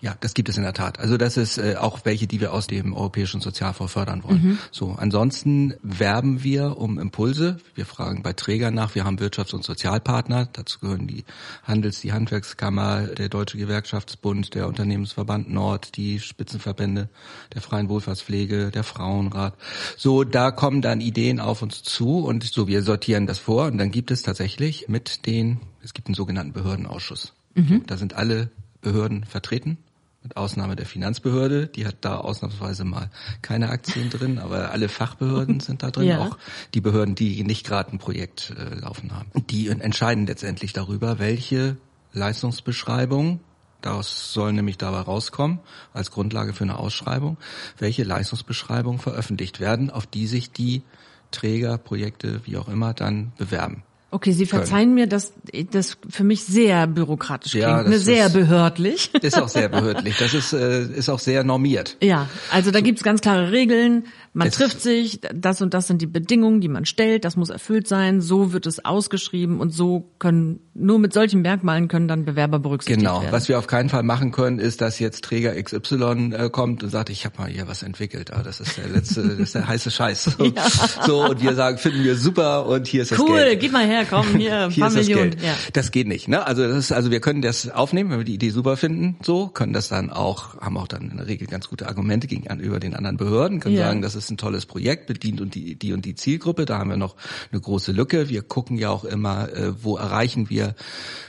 Ja, 0.00 0.14
das 0.20 0.34
gibt 0.34 0.48
es 0.48 0.56
in 0.56 0.62
der 0.62 0.74
Tat. 0.74 1.00
Also 1.00 1.16
das 1.16 1.36
ist 1.36 1.58
äh, 1.58 1.74
auch 1.76 2.04
welche, 2.04 2.28
die 2.28 2.40
wir 2.40 2.52
aus 2.52 2.68
dem 2.68 2.94
Europäischen 2.94 3.40
Sozialfonds 3.40 3.92
fördern 3.92 4.22
wollen. 4.22 4.42
Mhm. 4.42 4.58
So, 4.70 4.94
ansonsten 4.96 5.74
werben 5.82 6.44
wir 6.44 6.76
um 6.78 7.00
Impulse. 7.00 7.56
Wir 7.74 7.84
fragen 7.84 8.22
bei 8.22 8.32
Trägern 8.32 8.74
nach. 8.74 8.94
Wir 8.94 9.04
haben 9.04 9.18
Wirtschafts- 9.18 9.54
und 9.54 9.64
Sozialpartner. 9.64 10.48
Dazu 10.52 10.78
gehören 10.78 11.08
die 11.08 11.24
Handels-, 11.64 12.00
die 12.00 12.12
Handwerkskammer, 12.12 13.08
der 13.08 13.28
Deutsche 13.28 13.58
Gewerkschaftsbund, 13.58 14.54
der 14.54 14.68
Unternehmensverband 14.68 15.50
Nord, 15.50 15.96
die 15.96 16.20
Spitzenverbände 16.20 17.08
der 17.54 17.60
Freien 17.60 17.88
Wohlfahrtspflege, 18.28 18.70
der 18.70 18.84
Frauenrat. 18.84 19.54
So, 19.96 20.24
da 20.24 20.50
kommen 20.50 20.82
dann 20.82 21.00
Ideen 21.00 21.40
auf 21.40 21.62
uns 21.62 21.82
zu 21.82 22.24
und 22.24 22.44
so, 22.44 22.68
wir 22.68 22.82
sortieren 22.82 23.26
das 23.26 23.38
vor 23.38 23.66
und 23.66 23.78
dann 23.78 23.90
gibt 23.90 24.10
es 24.10 24.22
tatsächlich 24.22 24.88
mit 24.88 25.26
den, 25.26 25.60
es 25.82 25.94
gibt 25.94 26.08
einen 26.08 26.14
sogenannten 26.14 26.52
Behördenausschuss. 26.52 27.32
Mhm. 27.54 27.84
Da 27.86 27.96
sind 27.96 28.14
alle 28.14 28.50
Behörden 28.80 29.24
vertreten 29.24 29.78
mit 30.22 30.36
Ausnahme 30.36 30.76
der 30.76 30.84
Finanzbehörde, 30.84 31.68
die 31.68 31.86
hat 31.86 31.96
da 32.00 32.18
ausnahmsweise 32.18 32.84
mal 32.84 33.08
keine 33.40 33.70
Aktien 33.70 34.10
drin, 34.10 34.38
aber 34.38 34.72
alle 34.72 34.88
Fachbehörden 34.88 35.60
sind 35.66 35.82
da 35.82 35.90
drin, 35.90 36.08
ja. 36.08 36.18
auch 36.18 36.38
die 36.74 36.80
Behörden, 36.80 37.14
die 37.14 37.42
nicht 37.44 37.66
gerade 37.66 37.92
ein 37.92 37.98
Projekt 37.98 38.52
äh, 38.58 38.74
laufen 38.74 39.12
haben. 39.12 39.30
Die 39.48 39.68
entscheiden 39.68 40.26
letztendlich 40.26 40.72
darüber, 40.72 41.18
welche 41.18 41.76
Leistungsbeschreibung 42.12 43.40
Daraus 43.80 44.32
soll 44.32 44.52
nämlich 44.52 44.76
dabei 44.76 45.00
rauskommen, 45.00 45.60
als 45.92 46.10
Grundlage 46.10 46.52
für 46.52 46.64
eine 46.64 46.78
Ausschreibung, 46.78 47.36
welche 47.78 48.02
Leistungsbeschreibungen 48.02 48.98
veröffentlicht 48.98 49.60
werden, 49.60 49.90
auf 49.90 50.06
die 50.06 50.26
sich 50.26 50.50
die 50.50 50.82
Träger, 51.30 51.78
Projekte, 51.78 52.40
wie 52.44 52.56
auch 52.56 52.68
immer, 52.68 52.94
dann 52.94 53.32
bewerben. 53.38 53.84
Okay, 54.10 54.32
Sie 54.32 54.46
verzeihen 54.46 54.84
können. 54.84 54.94
mir, 54.94 55.06
dass 55.06 55.34
das 55.70 55.98
für 56.08 56.24
mich 56.24 56.42
sehr 56.42 56.86
bürokratisch 56.86 57.52
klingt, 57.52 57.66
ja, 57.66 57.82
ne? 57.82 57.98
sehr 57.98 58.28
ist, 58.28 58.32
behördlich. 58.32 59.10
Ist 59.22 59.38
auch 59.38 59.50
sehr 59.50 59.68
behördlich. 59.68 60.16
Das 60.16 60.32
ist 60.32 60.54
äh, 60.54 60.84
ist 60.84 61.10
auch 61.10 61.18
sehr 61.18 61.44
normiert. 61.44 61.98
Ja, 62.00 62.26
also 62.50 62.70
da 62.70 62.78
so. 62.78 62.84
gibt's 62.84 63.02
ganz 63.02 63.20
klare 63.20 63.52
Regeln. 63.52 64.06
Man 64.32 64.50
trifft 64.50 64.80
sich, 64.80 65.20
das 65.20 65.60
und 65.60 65.74
das 65.74 65.88
sind 65.88 66.00
die 66.00 66.06
Bedingungen, 66.06 66.62
die 66.62 66.68
man 66.68 66.86
stellt, 66.86 67.26
das 67.26 67.36
muss 67.36 67.50
erfüllt 67.50 67.86
sein, 67.86 68.22
so 68.22 68.52
wird 68.54 68.66
es 68.66 68.82
ausgeschrieben 68.82 69.60
und 69.60 69.70
so 69.70 70.10
können, 70.18 70.60
nur 70.78 70.98
mit 70.98 71.12
solchen 71.12 71.42
Merkmalen 71.42 71.88
können 71.88 72.08
dann 72.08 72.24
Bewerber 72.24 72.58
berücksichtigt 72.58 73.00
genau. 73.00 73.14
werden. 73.14 73.26
Genau, 73.26 73.36
was 73.36 73.48
wir 73.48 73.58
auf 73.58 73.66
keinen 73.66 73.88
Fall 73.88 74.02
machen 74.02 74.32
können, 74.32 74.58
ist, 74.58 74.80
dass 74.80 74.98
jetzt 74.98 75.24
Träger 75.24 75.60
XY 75.60 76.32
äh, 76.32 76.50
kommt 76.50 76.82
und 76.82 76.90
sagt, 76.90 77.10
ich 77.10 77.24
habe 77.24 77.36
mal 77.38 77.50
hier 77.50 77.68
was 77.68 77.82
entwickelt, 77.82 78.32
aber 78.32 78.42
das 78.42 78.60
ist 78.60 78.78
der 78.78 78.88
letzte, 78.88 79.22
das 79.28 79.38
ist 79.38 79.54
der 79.54 79.68
heiße 79.68 79.90
Scheiß. 79.90 80.36
Ja. 80.38 80.52
So, 81.06 81.24
und 81.24 81.42
wir 81.42 81.54
sagen, 81.54 81.78
finden 81.78 82.02
wir 82.02 82.16
super 82.16 82.66
und 82.66 82.86
hier 82.86 83.02
ist 83.02 83.12
das 83.12 83.18
cool, 83.18 83.36
Geld. 83.36 83.52
Cool, 83.52 83.56
gib 83.56 83.72
mal 83.72 83.86
her, 83.86 84.04
komm, 84.08 84.36
hier, 84.36 84.58
ein 84.64 84.70
hier 84.70 84.84
paar 84.84 84.92
Millionen. 84.92 85.30
Das, 85.32 85.42
ja. 85.42 85.54
das 85.72 85.90
geht 85.90 86.06
nicht, 86.06 86.28
ne? 86.28 86.46
Also 86.46 86.66
das 86.66 86.76
ist, 86.76 86.92
also 86.92 87.10
wir 87.10 87.20
können 87.20 87.40
das 87.40 87.70
aufnehmen, 87.70 88.10
wenn 88.10 88.18
wir 88.18 88.24
die 88.24 88.34
Idee 88.34 88.50
super 88.50 88.76
finden, 88.76 89.16
so, 89.22 89.48
können 89.48 89.72
das 89.72 89.88
dann 89.88 90.10
auch, 90.10 90.60
haben 90.60 90.76
auch 90.76 90.88
dann 90.88 91.10
in 91.10 91.16
der 91.16 91.26
Regel 91.26 91.46
ganz 91.46 91.68
gute 91.68 91.88
Argumente 91.88 92.26
gegenüber 92.26 92.80
den 92.80 92.94
anderen 92.94 93.16
Behörden, 93.16 93.60
können 93.60 93.76
ja. 93.76 93.86
sagen, 93.86 94.02
das 94.02 94.14
ist 94.14 94.30
ein 94.30 94.36
tolles 94.36 94.66
Projekt, 94.66 95.06
bedient 95.06 95.40
und 95.40 95.54
die, 95.54 95.76
die 95.76 95.92
und 95.92 96.04
die 96.04 96.14
Zielgruppe. 96.14 96.64
Da 96.64 96.78
haben 96.78 96.90
wir 96.90 96.96
noch 96.96 97.16
eine 97.50 97.60
große 97.60 97.92
Lücke. 97.92 98.28
Wir 98.28 98.42
gucken 98.42 98.76
ja 98.76 98.90
auch 98.90 99.04
immer, 99.04 99.52
äh, 99.52 99.72
wo 99.82 99.96
erreichen 99.96 100.50
wir 100.50 100.67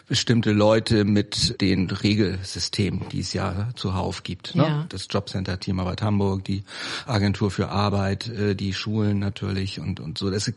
bestimmte 0.07 0.51
Leute 0.51 1.05
mit 1.05 1.61
den 1.61 1.89
Regelsystemen, 1.89 3.07
die 3.11 3.19
es 3.19 3.33
ja 3.33 3.69
zuhauf 3.75 4.23
gibt. 4.23 4.55
Ne? 4.55 4.63
Ja. 4.63 4.85
Das 4.89 5.07
Jobcenter 5.09 5.59
Team 5.59 5.79
Arbeit 5.79 6.01
Hamburg, 6.01 6.43
die 6.43 6.63
Agentur 7.05 7.51
für 7.51 7.69
Arbeit, 7.69 8.27
äh, 8.27 8.55
die 8.55 8.73
Schulen 8.73 9.19
natürlich 9.19 9.79
und, 9.79 9.99
und 9.99 10.17
so. 10.17 10.29
Es 10.29 10.51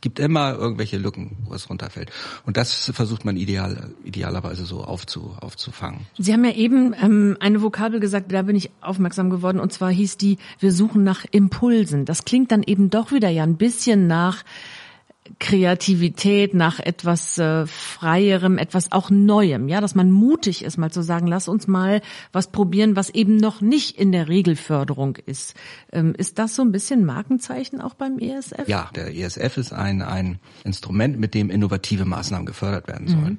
gibt 0.00 0.18
immer 0.18 0.54
irgendwelche 0.54 0.96
Lücken, 0.96 1.36
wo 1.44 1.54
es 1.54 1.68
runterfällt. 1.68 2.10
Und 2.46 2.56
das 2.56 2.90
versucht 2.94 3.24
man 3.24 3.36
ideal, 3.36 3.90
idealerweise 4.04 4.64
so 4.64 4.82
aufzu, 4.82 5.36
aufzufangen. 5.40 6.00
Sie 6.18 6.32
haben 6.32 6.44
ja 6.44 6.52
eben 6.52 6.94
ähm, 7.00 7.36
eine 7.40 7.60
Vokabel 7.60 8.00
gesagt, 8.00 8.32
da 8.32 8.42
bin 8.42 8.56
ich 8.56 8.70
aufmerksam 8.80 9.28
geworden, 9.28 9.60
und 9.60 9.72
zwar 9.72 9.90
hieß 9.90 10.16
die, 10.16 10.38
wir 10.60 10.72
suchen 10.72 11.04
nach 11.04 11.26
Impulsen. 11.30 12.06
Das 12.06 12.24
klingt 12.24 12.50
dann 12.50 12.62
eben 12.62 12.88
doch 12.88 13.12
wieder 13.12 13.28
ja 13.28 13.42
ein 13.42 13.56
bisschen 13.56 14.06
nach 14.06 14.44
Kreativität, 15.38 16.52
nach 16.52 16.80
etwas 16.80 17.38
äh, 17.38 17.66
freierem, 17.66 18.58
etwas 18.58 18.92
auch 18.92 19.08
Neuem, 19.08 19.68
ja, 19.68 19.80
dass 19.80 19.94
man 19.94 20.10
mutig 20.10 20.62
ist, 20.62 20.76
mal 20.76 20.90
zu 20.90 21.02
sagen, 21.02 21.26
lass 21.26 21.48
uns 21.48 21.66
mal 21.66 22.02
was 22.32 22.48
probieren, 22.48 22.94
was 22.94 23.08
eben 23.10 23.36
noch 23.36 23.62
nicht 23.62 23.98
in 23.98 24.12
der 24.12 24.28
Regelförderung 24.28 25.16
ist. 25.24 25.54
Ähm, 25.92 26.14
ist 26.16 26.38
das 26.38 26.54
so 26.54 26.62
ein 26.62 26.72
bisschen 26.72 27.06
Markenzeichen 27.06 27.80
auch 27.80 27.94
beim 27.94 28.18
ESF? 28.18 28.68
Ja, 28.68 28.90
der 28.94 29.16
ESF 29.16 29.56
ist 29.56 29.72
ein, 29.72 30.02
ein 30.02 30.38
Instrument, 30.62 31.18
mit 31.18 31.32
dem 31.32 31.48
innovative 31.48 32.04
Maßnahmen 32.04 32.44
gefördert 32.44 32.86
werden 32.88 33.08
sollen. 33.08 33.24
Mhm. 33.24 33.38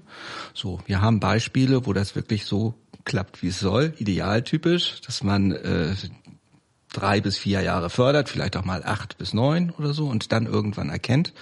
So, 0.55 0.79
wir 0.87 1.01
haben 1.01 1.19
Beispiele, 1.19 1.85
wo 1.85 1.93
das 1.93 2.15
wirklich 2.15 2.45
so 2.45 2.73
klappt, 3.03 3.43
wie 3.43 3.49
es 3.49 3.59
soll, 3.59 3.93
idealtypisch, 3.99 5.01
dass 5.01 5.23
man 5.23 5.51
äh, 5.51 5.93
drei 7.05 7.21
bis 7.21 7.37
vier 7.37 7.61
Jahre 7.61 7.91
fördert, 7.91 8.29
vielleicht 8.29 8.57
auch 8.57 8.65
mal 8.65 8.83
acht 8.83 9.19
bis 9.19 9.33
neun 9.33 9.69
oder 9.77 9.93
so 9.93 10.07
und 10.07 10.31
dann 10.31 10.47
irgendwann 10.47 10.89
erkennt, 10.89 11.33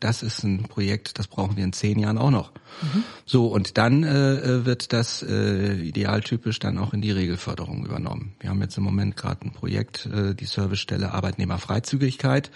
das 0.00 0.22
ist 0.22 0.44
ein 0.44 0.64
Projekt, 0.64 1.18
das 1.18 1.26
brauchen 1.26 1.56
wir 1.56 1.64
in 1.64 1.72
zehn 1.72 1.98
Jahren 1.98 2.18
auch 2.18 2.30
noch. 2.30 2.52
Mhm. 2.82 3.02
So, 3.24 3.46
und 3.46 3.78
dann 3.78 4.04
äh, 4.04 4.66
wird 4.66 4.92
das 4.92 5.22
äh, 5.22 5.76
idealtypisch 5.76 6.58
dann 6.58 6.76
auch 6.76 6.92
in 6.92 7.00
die 7.00 7.12
Regelförderung 7.12 7.86
übernommen. 7.86 8.34
Wir 8.40 8.50
haben 8.50 8.60
jetzt 8.60 8.76
im 8.76 8.84
Moment 8.84 9.16
gerade 9.16 9.46
ein 9.46 9.52
Projekt, 9.52 10.04
äh, 10.04 10.34
die 10.34 10.44
Servicestelle 10.44 11.12
Arbeitnehmerfreizügigkeit, 11.12 12.50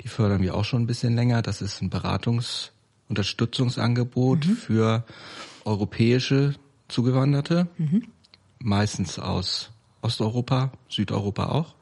die 0.00 0.08
fördern 0.08 0.40
wir 0.40 0.54
auch 0.54 0.64
schon 0.64 0.84
ein 0.84 0.86
bisschen 0.86 1.14
länger. 1.14 1.42
Das 1.42 1.60
ist 1.60 1.82
ein 1.82 1.90
Beratungsunterstützungsangebot 1.90 4.46
mhm. 4.46 4.56
für 4.56 5.04
europäische 5.66 6.54
Zugewanderte, 6.88 7.68
mhm. 7.76 8.04
meistens 8.58 9.18
aus 9.18 9.68
Osteuropa, 10.06 10.72
Südeuropa 10.88 11.46
auch, 11.46 11.74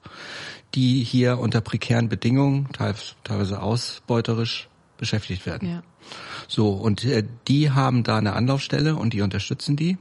die 0.75 1.05
hier 1.05 1.39
unter 1.39 1.61
prekären 1.61 2.09
Bedingungen, 2.09 2.69
teilweise 2.73 3.63
ausbeuterisch 3.63 4.69
beschäftigt 4.97 5.47
werden. 5.47 5.69
Ja. 5.69 5.83
So, 6.49 6.71
und 6.71 7.05
äh, 7.05 7.25
die 7.49 7.71
haben 7.71 8.03
da 8.03 8.19
eine 8.19 8.35
Anlaufstelle 8.35 8.97
und 8.97 9.13
die 9.13 9.23
unterstützen 9.23 9.77
die. 9.77 9.99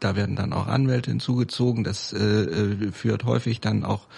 Da 0.00 0.16
werden 0.16 0.34
dann 0.34 0.52
auch 0.52 0.66
Anwälte 0.66 1.10
hinzugezogen. 1.10 1.84
Das 1.84 2.12
äh, 2.12 2.18
äh 2.18 2.92
führt 2.92 3.24
häufig 3.24 3.60
dann 3.60 3.84
auch 3.84 4.08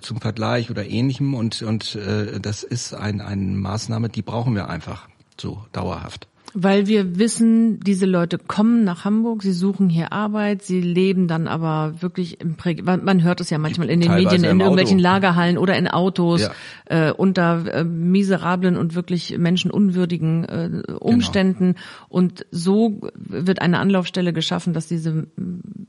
zum 0.00 0.20
Vergleich 0.20 0.70
oder 0.70 0.86
ähnlichem. 0.86 1.34
Und, 1.34 1.62
und 1.62 1.96
äh, 1.96 2.40
das 2.40 2.62
ist 2.62 2.94
ein, 2.94 3.20
eine 3.20 3.42
Maßnahme, 3.42 4.08
die 4.08 4.22
brauchen 4.22 4.54
wir 4.54 4.68
einfach 4.68 5.08
so 5.40 5.64
dauerhaft. 5.72 6.28
Weil 6.56 6.86
wir 6.86 7.18
wissen, 7.18 7.80
diese 7.80 8.06
Leute 8.06 8.38
kommen 8.38 8.84
nach 8.84 9.04
Hamburg, 9.04 9.42
sie 9.42 9.52
suchen 9.52 9.88
hier 9.88 10.12
Arbeit, 10.12 10.62
sie 10.62 10.80
leben 10.80 11.26
dann 11.26 11.48
aber 11.48 12.00
wirklich 12.00 12.40
im 12.40 12.54
Prä 12.54 12.76
man 12.80 13.24
hört 13.24 13.40
es 13.40 13.50
ja 13.50 13.58
manchmal 13.58 13.90
in 13.90 14.00
den 14.00 14.08
Teilweise 14.10 14.36
Medien, 14.36 14.50
in 14.52 14.60
irgendwelchen 14.60 14.98
Auto. 14.98 15.02
Lagerhallen 15.02 15.58
oder 15.58 15.76
in 15.76 15.88
Autos, 15.88 16.42
ja. 16.42 17.08
äh, 17.08 17.12
unter 17.12 17.74
äh, 17.74 17.82
miserablen 17.82 18.76
und 18.76 18.94
wirklich 18.94 19.36
menschenunwürdigen 19.36 20.44
äh, 20.44 20.92
Umständen. 20.92 21.72
Genau. 21.72 21.80
Und 22.08 22.46
so 22.52 23.00
wird 23.16 23.60
eine 23.60 23.80
Anlaufstelle 23.80 24.32
geschaffen, 24.32 24.74
dass 24.74 24.86
diese 24.86 25.26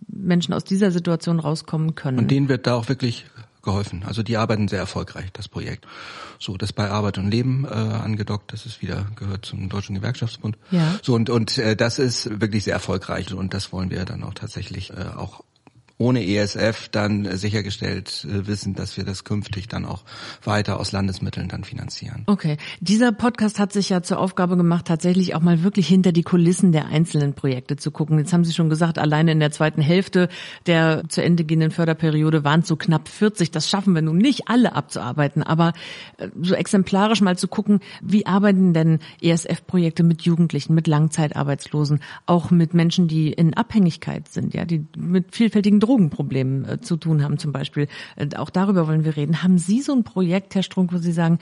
Menschen 0.07 0.53
aus 0.53 0.63
dieser 0.63 0.89
Situation 0.89 1.39
rauskommen 1.39 1.93
können. 1.93 2.17
Und 2.17 2.31
denen 2.31 2.49
wird 2.49 2.65
da 2.65 2.73
auch 2.73 2.89
wirklich 2.89 3.25
geholfen. 3.65 4.03
Also 4.05 4.23
die 4.23 4.37
arbeiten 4.37 4.69
sehr 4.69 4.79
erfolgreich, 4.79 5.31
das 5.33 5.49
Projekt. 5.49 5.85
So, 6.39 6.55
das 6.55 6.71
bei 6.71 6.89
Arbeit 6.89 7.17
und 7.17 7.29
Leben 7.29 7.65
äh, 7.65 7.67
angedockt, 7.67 8.53
das 8.53 8.65
ist 8.65 8.81
wieder 8.81 9.05
gehört 9.17 9.45
zum 9.45 9.67
Deutschen 9.67 9.95
Gewerkschaftsbund. 9.95 10.57
Ja. 10.71 10.97
So 11.01 11.13
und 11.15 11.29
und 11.29 11.57
äh, 11.57 11.75
das 11.75 11.99
ist 11.99 12.39
wirklich 12.39 12.63
sehr 12.63 12.73
erfolgreich 12.73 13.33
und 13.33 13.53
das 13.53 13.73
wollen 13.73 13.89
wir 13.89 14.05
dann 14.05 14.23
auch 14.23 14.33
tatsächlich 14.33 14.91
äh, 14.91 15.17
auch 15.17 15.43
ohne 15.97 16.25
ESF 16.25 16.89
dann 16.89 17.25
äh, 17.25 17.37
sichergestellt 17.37 18.27
äh, 18.29 18.47
wissen, 18.47 18.75
dass 18.75 18.97
wir 18.97 19.05
das 19.05 19.23
künftig 19.23 19.69
dann 19.69 19.85
auch 19.85 20.03
weiter 20.43 20.79
aus 20.79 20.91
Landesmitteln 20.91 21.47
dann 21.47 21.63
finanzieren. 21.63 22.23
Okay. 22.27 22.57
Dieser 22.81 23.13
Podcast 23.13 23.59
hat 23.59 23.71
sich 23.71 23.89
ja 23.89 24.03
zur 24.03 24.19
Aufgabe 24.19 24.57
gemacht, 24.57 24.87
tatsächlich 24.87 25.35
auch 25.35 25.41
mal 25.41 25.63
wirklich 25.63 25.87
hinter 25.87 26.11
die 26.11 26.23
Kulissen 26.23 26.73
der 26.73 26.87
einzelnen 26.87 27.33
Projekte 27.33 27.77
zu 27.77 27.91
gucken. 27.91 28.19
Jetzt 28.19 28.33
haben 28.33 28.43
Sie 28.43 28.53
schon 28.53 28.69
gesagt, 28.69 28.99
alleine 28.99 29.31
in 29.31 29.39
der 29.39 29.51
zweiten 29.51 29.81
Hälfte 29.81 30.27
der 30.65 31.03
zu 31.07 31.23
Ende 31.23 31.45
gehenden 31.45 31.71
Förderperiode 31.71 32.43
waren 32.43 32.59
es 32.61 32.67
so 32.67 32.75
knapp 32.75 33.07
40. 33.07 33.51
Das 33.51 33.69
schaffen 33.69 33.95
wir 33.95 34.01
nun 34.01 34.17
nicht 34.17 34.49
alle 34.49 34.73
abzuarbeiten, 34.73 35.43
aber 35.43 35.71
äh, 36.17 36.27
so 36.41 36.55
exemplarisch 36.55 37.21
mal 37.21 37.37
zu 37.37 37.47
gucken, 37.47 37.79
wie 38.01 38.25
arbeiten 38.25 38.73
denn 38.73 38.99
ESF-Projekte 39.21 40.03
mit 40.03 40.23
Jugendlichen, 40.23 40.75
mit 40.75 40.87
Langzeitarbeitslosen, 40.87 42.01
auch 42.25 42.51
mit 42.51 42.73
Menschen, 42.73 43.07
die 43.07 43.31
in 43.31 43.53
Abhängigkeit 43.53 44.27
sind, 44.27 44.53
ja, 44.53 44.65
die 44.65 44.85
mit 44.97 45.33
vielfältigen 45.33 45.79
Drogenproblemen 45.85 46.67
äh, 46.67 46.81
zu 46.81 46.97
tun 46.97 47.23
haben 47.23 47.37
zum 47.37 47.51
Beispiel. 47.51 47.87
Äh, 48.15 48.35
auch 48.37 48.49
darüber 48.49 48.87
wollen 48.87 49.05
wir 49.05 49.15
reden. 49.15 49.43
Haben 49.43 49.57
Sie 49.57 49.81
so 49.81 49.93
ein 49.93 50.03
Projekt, 50.03 50.55
Herr 50.55 50.63
Strunk, 50.63 50.93
wo 50.93 50.97
Sie 50.97 51.11
sagen, 51.11 51.39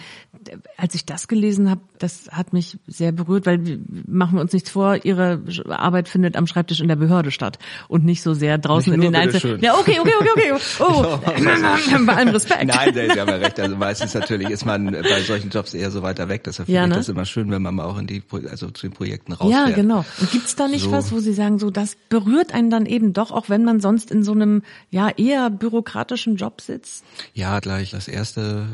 als 0.78 0.96
ich 0.96 1.06
das 1.06 1.28
gelesen 1.28 1.70
habe, 1.70 1.82
das 2.00 2.30
hat 2.32 2.54
mich 2.54 2.78
sehr 2.88 3.12
berührt, 3.12 3.46
weil 3.46 3.80
machen 4.08 4.36
wir 4.36 4.42
uns 4.42 4.54
nichts 4.54 4.70
vor, 4.70 5.06
Ihre 5.06 5.42
Arbeit 5.70 6.10
findet 6.10 6.36
am 6.36 6.48
Schreibtisch 6.48 6.82
in 6.82 6.88
der 6.88 6.96
Behörde 6.96 7.32
statt 7.32 7.60
und 7.88 8.04
nicht 8.04 8.22
so 8.22 8.34
sehr 8.34 8.58
draußen 8.58 8.92
nicht 8.92 9.06
in 9.06 9.14
den 9.14 9.22
Einzelnen. 9.22 9.62
Ja, 9.62 9.76
okay, 9.78 10.00
okay, 10.00 10.14
okay, 10.20 10.30
okay. 10.32 10.54
Oh, 10.80 11.18
bei 12.06 12.16
allem 12.16 12.30
Respekt. 12.30 12.66
Nein, 12.66 12.94
Sie 12.94 13.20
haben 13.20 13.30
ja 13.30 13.36
recht. 13.36 13.60
Also 13.60 13.76
meistens 13.76 14.14
natürlich 14.14 14.50
ist 14.50 14.66
man 14.66 14.92
bei 14.92 15.22
solchen 15.22 15.50
Jobs 15.50 15.74
eher 15.74 15.92
so 15.92 16.02
weiter 16.02 16.28
weg. 16.30 16.44
Deshalb 16.44 16.68
finde 16.68 16.80
ja, 16.80 16.88
ne? 16.88 16.94
ich 16.94 16.98
das 16.98 17.10
immer 17.10 17.26
schön, 17.26 17.52
wenn 17.52 17.62
man 17.62 17.76
mal 17.76 17.86
auch 17.86 17.98
in 17.98 18.08
die, 18.08 18.22
also 18.50 18.70
zu 18.70 18.88
den 18.88 18.94
Projekten 18.94 19.34
rausfährt. 19.34 19.70
Ja, 19.70 19.76
genau. 19.76 20.06
Und 20.20 20.32
gibt's 20.32 20.56
da 20.56 20.68
nicht 20.68 20.86
so. 20.86 20.92
was, 20.92 21.12
wo 21.12 21.20
Sie 21.20 21.34
sagen, 21.34 21.60
so 21.60 21.70
das 21.70 21.96
berührt 22.10 22.54
einen 22.54 22.70
dann 22.70 22.86
eben 22.86 23.14
doch, 23.14 23.32
auch 23.32 23.50
wenn 23.50 23.64
man 23.64 23.80
sonst 23.80 24.12
in 24.12 24.24
so 24.24 24.33
einem 24.34 24.64
ja 24.90 25.10
eher 25.10 25.50
bürokratischen 25.50 26.36
Job 26.36 26.62
sitzt? 26.62 27.04
Ja, 27.34 27.60
gleich. 27.60 27.92
Das 27.92 28.08
erste, 28.08 28.66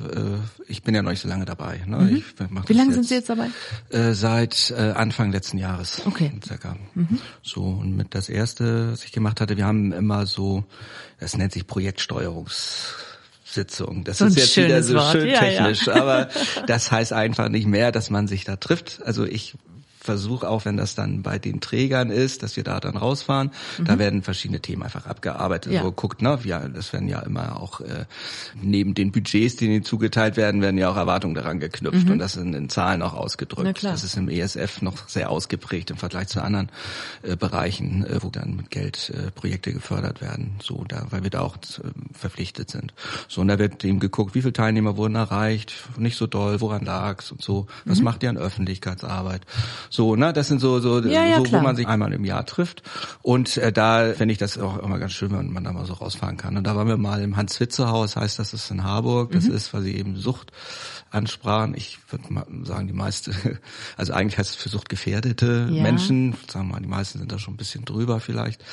äh, 0.67 0.71
ich 0.71 0.83
bin 0.83 0.95
ja 0.95 1.01
noch 1.01 1.11
nicht 1.11 1.21
so 1.21 1.27
lange 1.27 1.45
dabei. 1.45 1.83
Ne? 1.85 1.97
Mhm. 1.97 2.23
Wie 2.67 2.73
lange 2.73 2.93
sind 2.93 3.05
Sie 3.05 3.15
jetzt 3.15 3.29
dabei? 3.29 3.47
Äh, 3.89 4.13
seit 4.13 4.71
äh, 4.71 4.91
Anfang 4.91 5.31
letzten 5.31 5.57
Jahres. 5.57 6.01
Okay. 6.05 6.31
Circa. 6.45 6.75
Mhm. 6.95 7.19
So, 7.43 7.63
und 7.63 7.95
mit 7.95 8.15
das 8.15 8.29
erste, 8.29 8.91
was 8.91 9.03
ich 9.03 9.11
gemacht 9.11 9.41
hatte, 9.41 9.57
wir 9.57 9.65
haben 9.65 9.91
immer 9.91 10.25
so, 10.25 10.63
das 11.19 11.37
nennt 11.37 11.53
sich 11.53 11.67
Projektsteuerungs 11.67 12.95
Sitzung. 13.51 14.03
Das 14.03 14.19
so 14.19 14.25
ist 14.25 14.37
jetzt 14.37 14.57
wieder 14.57 14.83
so 14.83 14.95
Wort. 14.95 15.11
schön 15.11 15.27
ja, 15.27 15.39
technisch, 15.39 15.87
ja. 15.87 15.95
aber 15.95 16.29
das 16.67 16.91
heißt 16.91 17.13
einfach 17.13 17.49
nicht 17.49 17.65
mehr, 17.65 17.91
dass 17.91 18.09
man 18.09 18.27
sich 18.27 18.43
da 18.43 18.55
trifft. 18.57 19.01
Also 19.03 19.25
ich 19.25 19.55
versuche 19.99 20.47
auch, 20.47 20.63
wenn 20.63 20.77
das 20.77 20.95
dann 20.95 21.23
bei 21.23 21.39
den 21.39 21.59
Trägern 21.59 22.09
ist, 22.09 22.41
dass 22.41 22.55
wir 22.55 22.63
da 22.63 22.79
dann 22.79 22.95
rausfahren. 22.95 23.51
Mhm. 23.77 23.85
Da 23.85 23.99
werden 23.99 24.23
verschiedene 24.23 24.62
Themen 24.62 24.83
einfach 24.83 25.05
abgearbeitet. 25.05 25.73
Ja. 25.73 25.83
So 25.83 25.91
guckt, 25.91 26.21
ne, 26.21 26.39
ja, 26.45 26.67
das 26.69 26.93
werden 26.93 27.09
ja 27.09 27.19
immer 27.19 27.62
auch 27.62 27.81
äh, 27.81 28.05
neben 28.55 28.93
den 28.93 29.12
Budgets, 29.12 29.57
die 29.57 29.65
ihnen 29.65 29.83
zugeteilt 29.83 30.38
werden, 30.38 30.62
werden 30.62 30.77
ja 30.77 30.89
auch 30.89 30.95
Erwartungen 30.95 31.35
daran 31.35 31.59
geknüpft 31.59 32.05
mhm. 32.05 32.13
und 32.13 32.19
das 32.19 32.38
in, 32.38 32.53
in 32.53 32.69
Zahlen 32.69 33.01
auch 33.01 33.13
ausgedrückt. 33.13 33.83
Das 33.83 34.03
ist 34.03 34.15
im 34.15 34.29
ESF 34.29 34.81
noch 34.81 35.09
sehr 35.09 35.29
ausgeprägt 35.29 35.91
im 35.91 35.97
Vergleich 35.97 36.29
zu 36.29 36.41
anderen 36.41 36.69
äh, 37.23 37.35
Bereichen, 37.35 38.05
äh, 38.05 38.23
wo 38.23 38.29
dann 38.29 38.55
mit 38.55 38.71
Geld 38.71 39.09
äh, 39.09 39.31
Projekte 39.31 39.73
gefördert 39.73 40.21
werden. 40.21 40.55
So, 40.63 40.85
da, 40.88 41.07
weil 41.09 41.23
wir 41.23 41.29
da 41.29 41.41
auch 41.41 41.57
äh, 41.57 41.89
verpflichtet 42.13 42.71
sind. 42.71 42.93
So, 43.27 43.41
und 43.41 43.49
da 43.49 43.59
wird 43.59 43.83
eben 43.83 43.99
geguckt, 43.99 44.33
wie 44.33 44.41
viele 44.41 44.53
Teilnehmer 44.53 44.95
wurden 44.95 45.15
erreicht, 45.15 45.73
nicht 45.97 46.15
so 46.15 46.25
doll, 46.25 46.62
woran 46.62 46.85
lag's 46.85 47.31
und 47.31 47.41
so. 47.41 47.67
Was 47.83 47.99
mhm. 47.99 48.05
macht 48.05 48.23
ihr 48.23 48.29
an 48.29 48.38
Öffentlichkeitsarbeit? 48.38 49.41
So, 49.89 50.15
ne, 50.15 50.34
das 50.34 50.47
sind 50.47 50.60
so 50.60 50.80
so, 50.80 51.02
ja, 51.02 51.25
ja, 51.25 51.38
so 51.38 51.52
wo 51.52 51.60
man 51.60 51.75
sich 51.75 51.88
einmal 51.88 52.13
im 52.13 52.25
Jahr 52.25 52.45
trifft. 52.45 52.84
Und 53.21 53.58
äh, 53.58 53.71
da 53.71 54.13
finde 54.13 54.32
ich 54.32 54.38
das 54.38 54.58
auch 54.58 54.80
immer 54.80 54.99
ganz 54.99 55.13
schön, 55.13 55.32
wenn 55.32 55.52
man 55.52 55.63
da 55.63 55.73
mal 55.73 55.86
so 55.86 55.93
rausfahren 55.93 56.38
kann. 56.38 56.58
Und 56.58 56.65
da 56.65 56.75
waren 56.75 56.88
wir 56.88 56.97
mal 56.97 57.21
im 57.21 57.38
Hans-Witze-Haus, 57.38 58.15
heißt 58.15 58.39
das 58.39 58.54
ist 58.54 58.71
in 58.71 58.84
Harburg. 58.84 59.32
Das 59.32 59.45
mhm. 59.45 59.56
ist 59.56 59.71
quasi 59.71 59.91
eben 59.91 60.15
Sucht 60.15 60.52
ansprachen. 61.11 61.73
Ich 61.75 61.97
würde 62.09 62.31
mal 62.33 62.45
sagen, 62.63 62.87
die 62.87 62.93
meiste, 62.93 63.31
also 63.97 64.13
eigentlich 64.13 64.37
heißt 64.37 64.51
es 64.51 64.55
für 64.55 64.69
suchtgefährdete 64.69 65.69
ja. 65.71 65.83
Menschen, 65.83 66.35
sagen 66.47 66.67
wir 66.67 66.73
mal, 66.75 66.81
die 66.81 66.87
meisten 66.87 67.19
sind 67.19 67.31
da 67.31 67.39
schon 67.39 67.55
ein 67.55 67.57
bisschen 67.57 67.85
drüber 67.85 68.19
vielleicht. 68.19 68.63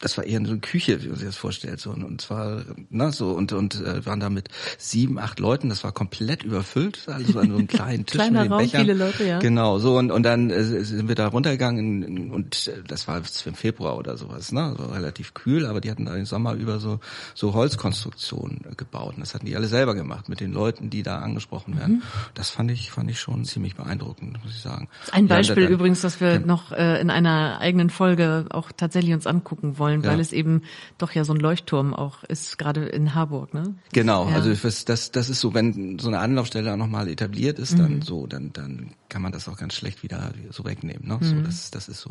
Das 0.00 0.16
war 0.16 0.24
eher 0.24 0.40
so 0.44 0.52
eine 0.52 0.60
Küche, 0.60 1.02
wie 1.02 1.08
man 1.08 1.16
sich 1.16 1.26
das 1.26 1.36
vorstellt. 1.36 1.80
So. 1.80 1.90
Und 1.90 2.20
zwar, 2.20 2.62
na, 2.90 3.12
so, 3.12 3.30
und, 3.30 3.52
und 3.52 3.80
äh, 3.80 4.04
waren 4.06 4.20
da 4.20 4.30
mit 4.30 4.48
sieben, 4.78 5.18
acht 5.18 5.40
Leuten, 5.40 5.68
das 5.68 5.84
war 5.84 5.92
komplett 5.92 6.42
überfüllt, 6.42 7.08
also 7.08 7.38
an 7.38 7.50
so 7.50 7.56
einem 7.56 7.66
kleinen 7.66 8.06
Tisch 8.06 8.20
Kleiner 8.20 8.40
mit 8.40 8.48
den 8.48 8.52
Raum, 8.52 8.62
Bechern. 8.62 8.80
viele 8.80 8.94
Leute, 8.94 9.24
ja. 9.24 9.38
Genau, 9.38 9.78
so, 9.78 9.98
und, 9.98 10.10
und 10.10 10.22
dann 10.22 10.50
äh, 10.50 10.64
sind 10.84 11.08
wir 11.08 11.14
da 11.14 11.28
runtergegangen 11.28 12.30
und 12.30 12.68
äh, 12.68 12.82
das 12.86 13.08
war 13.08 13.22
im 13.44 13.54
Februar 13.54 13.96
oder 13.96 14.16
sowas, 14.16 14.52
ne? 14.52 14.74
So 14.76 14.86
relativ 14.86 15.34
kühl, 15.34 15.66
aber 15.66 15.80
die 15.80 15.90
hatten 15.90 16.04
da 16.04 16.14
den 16.14 16.24
Sommer 16.24 16.54
über 16.54 16.78
so, 16.78 17.00
so 17.34 17.54
Holzkonstruktionen 17.54 18.64
gebaut. 18.76 19.14
Und 19.14 19.20
das 19.20 19.34
hatten 19.34 19.46
die 19.46 19.56
alle 19.56 19.66
selber 19.66 19.94
gemacht 19.94 20.28
mit 20.28 20.40
den 20.40 20.52
Leuten, 20.52 20.90
die 20.90 21.02
da 21.02 21.18
angesprochen 21.18 21.73
werden. 21.78 21.96
Mhm. 21.96 22.02
Das 22.34 22.50
fand 22.50 22.70
ich, 22.70 22.90
fand 22.90 23.10
ich 23.10 23.20
schon 23.20 23.44
ziemlich 23.44 23.74
beeindruckend, 23.76 24.42
muss 24.42 24.54
ich 24.54 24.62
sagen. 24.62 24.88
Ein 25.12 25.28
Beispiel 25.28 25.64
ja, 25.64 25.68
dann, 25.68 25.74
übrigens, 25.74 26.00
das 26.00 26.20
wir 26.20 26.34
ja. 26.34 26.38
noch 26.38 26.72
äh, 26.72 27.00
in 27.00 27.10
einer 27.10 27.58
eigenen 27.60 27.90
Folge 27.90 28.46
auch 28.50 28.72
tatsächlich 28.72 29.14
uns 29.14 29.26
angucken 29.26 29.78
wollen, 29.78 30.02
ja. 30.02 30.10
weil 30.10 30.20
es 30.20 30.32
eben 30.32 30.62
doch 30.98 31.12
ja 31.12 31.24
so 31.24 31.32
ein 31.32 31.40
Leuchtturm 31.40 31.94
auch 31.94 32.24
ist, 32.24 32.58
gerade 32.58 32.84
in 32.86 33.14
Harburg, 33.14 33.54
ne? 33.54 33.74
Genau, 33.92 34.26
also 34.26 34.52
das, 34.84 35.10
das 35.10 35.28
ist 35.28 35.40
so, 35.40 35.54
wenn 35.54 35.98
so 35.98 36.08
eine 36.08 36.18
Anlaufstelle 36.18 36.76
nochmal 36.76 37.08
etabliert 37.08 37.58
ist, 37.58 37.78
dann 37.78 37.96
mhm. 37.96 38.02
so, 38.02 38.26
dann, 38.26 38.52
dann 38.52 38.90
kann 39.14 39.22
man 39.22 39.30
das 39.30 39.48
auch 39.48 39.56
ganz 39.56 39.74
schlecht 39.74 40.02
wieder 40.02 40.32
so 40.50 40.64
wegnehmen. 40.64 41.06
Ne? 41.06 41.18
Mhm. 41.20 41.24
So, 41.24 41.36
das, 41.42 41.70
das 41.70 41.88
ist 41.88 42.00
so. 42.00 42.10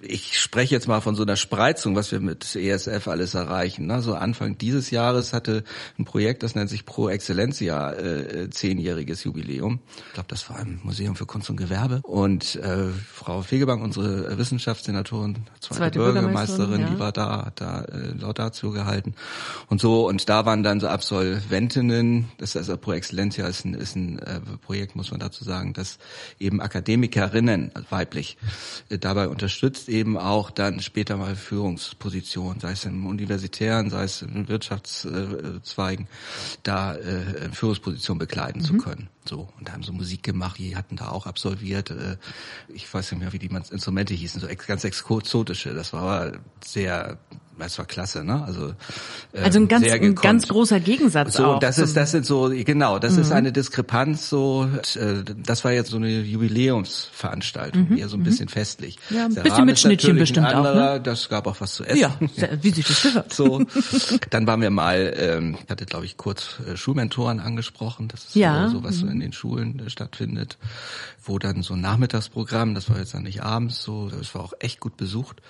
Ich 0.00 0.38
spreche 0.38 0.74
jetzt 0.74 0.88
mal 0.88 1.02
von 1.02 1.14
so 1.14 1.22
einer 1.22 1.36
Spreizung, 1.36 1.96
was 1.96 2.12
wir 2.12 2.20
mit 2.20 2.56
ESF 2.56 3.08
alles 3.08 3.34
erreichen. 3.34 3.86
Ne? 3.86 4.00
So 4.00 4.14
Anfang 4.14 4.56
dieses 4.56 4.90
Jahres 4.90 5.34
hatte 5.34 5.64
ein 5.98 6.06
Projekt, 6.06 6.42
das 6.42 6.54
nennt 6.54 6.70
sich 6.70 6.86
Pro 6.86 7.10
Excellencia, 7.10 7.92
äh, 7.92 8.48
zehnjähriges 8.90 9.24
Jubiläum. 9.24 9.80
Ich 10.08 10.14
glaube, 10.14 10.28
das 10.28 10.48
war 10.50 10.60
im 10.60 10.80
Museum 10.82 11.16
für 11.16 11.26
Kunst 11.26 11.50
und 11.50 11.56
Gewerbe. 11.56 12.00
Und 12.02 12.56
äh, 12.56 12.88
Frau 12.90 13.42
Fegebank, 13.42 13.82
unsere 13.82 14.36
Wissenschaftssenatorin, 14.38 15.36
zweite, 15.60 15.78
zweite 15.78 15.98
Bürgermeisterin, 15.98 16.80
ja. 16.80 16.90
die 16.90 16.98
war 16.98 17.12
da, 17.12 17.46
hat 17.46 17.60
da 17.60 17.82
äh, 17.82 18.12
Laudatio 18.18 18.70
gehalten 18.70 19.14
und 19.68 19.80
so. 19.80 20.08
Und 20.08 20.28
da 20.28 20.46
waren 20.46 20.62
dann 20.62 20.80
so 20.80 20.88
Absolventinnen, 20.88 22.28
das 22.38 22.50
ist 22.50 22.56
also 22.56 22.76
Pro 22.76 22.92
Excellencia 22.92 23.46
ist 23.46 23.64
ein, 23.64 23.74
ist 23.74 23.96
ein 23.96 24.18
äh, 24.18 24.40
Projekt, 24.62 24.96
muss 24.96 25.10
man 25.10 25.20
dazu 25.20 25.44
sagen, 25.44 25.72
das 25.72 25.98
eben 26.38 26.60
Akademikerinnen, 26.60 27.72
weiblich, 27.90 28.36
äh, 28.88 28.98
dabei 28.98 29.28
unterstützt, 29.28 29.88
eben 29.88 30.16
auch 30.16 30.50
dann 30.50 30.80
später 30.80 31.16
mal 31.16 31.36
Führungspositionen, 31.36 32.60
sei 32.60 32.72
es 32.72 32.84
im 32.84 33.06
universitären, 33.06 33.90
sei 33.90 34.04
es 34.04 34.22
in 34.22 34.48
Wirtschaftszweigen, 34.48 36.08
da 36.62 36.96
äh, 36.96 37.50
Führungspositionen 37.52 38.18
bekleiden 38.18 38.62
mhm. 38.62 38.66
zu 38.66 38.79
können. 38.82 39.08
So, 39.24 39.48
und 39.58 39.72
haben 39.72 39.82
so 39.82 39.92
Musik 39.92 40.22
gemacht, 40.22 40.58
die 40.58 40.76
hatten 40.76 40.96
da 40.96 41.08
auch 41.08 41.26
absolviert. 41.26 41.90
Äh, 41.90 42.16
ich 42.68 42.92
weiß 42.92 43.12
nicht 43.12 43.20
mehr, 43.20 43.32
wie 43.32 43.38
die 43.38 43.50
Instrumente 43.70 44.14
hießen, 44.14 44.40
so 44.40 44.48
ganz 44.66 44.84
exotische. 44.84 45.74
Das 45.74 45.92
war 45.92 46.32
sehr 46.64 47.18
das 47.60 47.78
war 47.78 47.84
klasse, 47.84 48.24
ne? 48.24 48.42
Also, 48.44 48.72
äh, 49.32 49.40
also 49.42 49.58
ein 49.58 49.68
ganz, 49.68 49.90
ein 49.90 50.14
ganz 50.14 50.48
großer 50.48 50.80
Gegensatz 50.80 51.34
so, 51.34 51.44
auch. 51.44 51.58
Das 51.60 51.78
ist, 51.78 51.96
das 51.96 52.10
sind 52.10 52.26
so, 52.26 52.50
genau, 52.50 52.98
das 52.98 53.14
mhm. 53.14 53.22
ist 53.22 53.32
eine 53.32 53.52
Diskrepanz 53.52 54.28
so, 54.28 54.68
äh, 54.96 55.24
das 55.36 55.64
war 55.64 55.72
jetzt 55.72 55.90
so 55.90 55.96
eine 55.96 56.20
Jubiläumsveranstaltung, 56.20 57.90
mhm. 57.90 57.96
eher 57.96 58.08
so 58.08 58.16
ein 58.16 58.20
mhm. 58.20 58.24
bisschen 58.24 58.48
festlich. 58.48 58.98
Ja, 59.10 59.26
ein 59.26 59.34
bisschen 59.34 59.64
mit 59.64 59.78
Schnittchen 59.78 60.16
bestimmt 60.16 60.46
anderer, 60.46 60.90
auch, 60.90 60.94
ne? 60.94 61.00
Das 61.00 61.28
gab 61.28 61.46
auch 61.46 61.60
was 61.60 61.74
zu 61.74 61.84
essen. 61.84 61.98
Ja, 61.98 62.16
wie 62.60 62.70
sich 62.70 62.86
das 62.86 63.02
gehört. 63.02 63.32
So, 63.32 63.64
dann 64.30 64.46
waren 64.46 64.60
wir 64.60 64.70
mal, 64.70 65.14
ähm, 65.16 65.56
ich 65.62 65.70
hatte 65.70 65.86
glaube 65.86 66.06
ich 66.06 66.16
kurz 66.16 66.56
äh, 66.66 66.76
Schulmentoren 66.76 67.40
angesprochen, 67.40 68.08
das 68.08 68.24
ist 68.24 68.34
ja. 68.36 68.68
so, 68.68 68.82
was 68.82 68.96
so 68.96 69.06
mhm. 69.06 69.12
in 69.12 69.20
den 69.20 69.32
Schulen 69.32 69.82
äh, 69.86 69.90
stattfindet, 69.90 70.58
wo 71.22 71.38
dann 71.38 71.62
so 71.62 71.74
ein 71.74 71.80
Nachmittagsprogramm, 71.80 72.74
das 72.74 72.88
war 72.88 72.98
jetzt 72.98 73.14
dann 73.14 73.24
nicht 73.24 73.42
abends 73.42 73.82
so, 73.82 74.08
das 74.08 74.34
war 74.34 74.42
auch 74.42 74.54
echt 74.58 74.80
gut 74.80 74.96
besucht, 74.96 75.42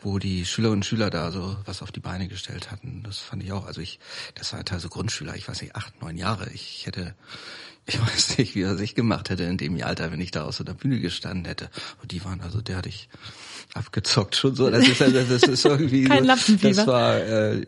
wo 0.00 0.18
die 0.18 0.44
Schülerinnen 0.44 0.78
und 0.78 0.84
Schüler 0.84 1.10
da 1.10 1.32
so 1.32 1.56
was 1.64 1.82
auf 1.82 1.90
die 1.90 2.00
Beine 2.00 2.28
gestellt 2.28 2.70
hatten. 2.70 3.02
Das 3.02 3.18
fand 3.18 3.42
ich 3.42 3.52
auch. 3.52 3.66
Also 3.66 3.80
ich, 3.80 3.98
das 4.34 4.52
war 4.52 4.64
teilweise 4.64 4.88
Grundschüler, 4.88 5.34
ich 5.34 5.48
weiß 5.48 5.60
nicht, 5.62 5.74
acht, 5.74 6.00
neun 6.00 6.16
Jahre. 6.16 6.50
Ich 6.52 6.86
hätte, 6.86 7.14
ich 7.86 8.00
weiß 8.06 8.38
nicht, 8.38 8.54
wie 8.54 8.62
er 8.62 8.76
sich 8.76 8.94
gemacht 8.94 9.30
hätte 9.30 9.44
in 9.44 9.56
dem 9.56 9.82
Alter, 9.82 10.12
wenn 10.12 10.20
ich 10.20 10.30
da 10.30 10.44
aus 10.44 10.58
so 10.58 10.64
der 10.64 10.74
Bühne 10.74 11.00
gestanden 11.00 11.44
hätte. 11.46 11.68
Und 12.00 12.12
die 12.12 12.24
waren 12.24 12.40
also 12.40 12.60
derartig 12.60 13.08
abgezockt 13.74 14.36
schon 14.36 14.54
so. 14.54 14.70
Das 14.70 14.86
ist, 14.86 15.00
das 15.00 15.42
ist 15.42 15.64
irgendwie, 15.64 16.04
Kein 16.08 16.24
Lappenfieber. 16.24 16.74
das 16.74 16.86
war, 16.86 17.16
äh, 17.16 17.66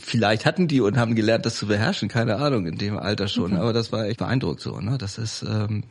vielleicht 0.00 0.46
hatten 0.46 0.66
die 0.66 0.80
und 0.80 0.96
haben 0.96 1.14
gelernt, 1.14 1.46
das 1.46 1.56
zu 1.56 1.68
beherrschen, 1.68 2.08
keine 2.08 2.36
Ahnung, 2.36 2.66
in 2.66 2.78
dem 2.78 2.98
Alter 2.98 3.28
schon. 3.28 3.52
Okay. 3.52 3.60
Aber 3.60 3.72
das 3.72 3.92
war 3.92 4.06
echt 4.06 4.18
beeindruckt 4.18 4.60
so, 4.60 4.80
ne? 4.80 4.98
Das 4.98 5.18
ist, 5.18 5.42
ähm, 5.42 5.84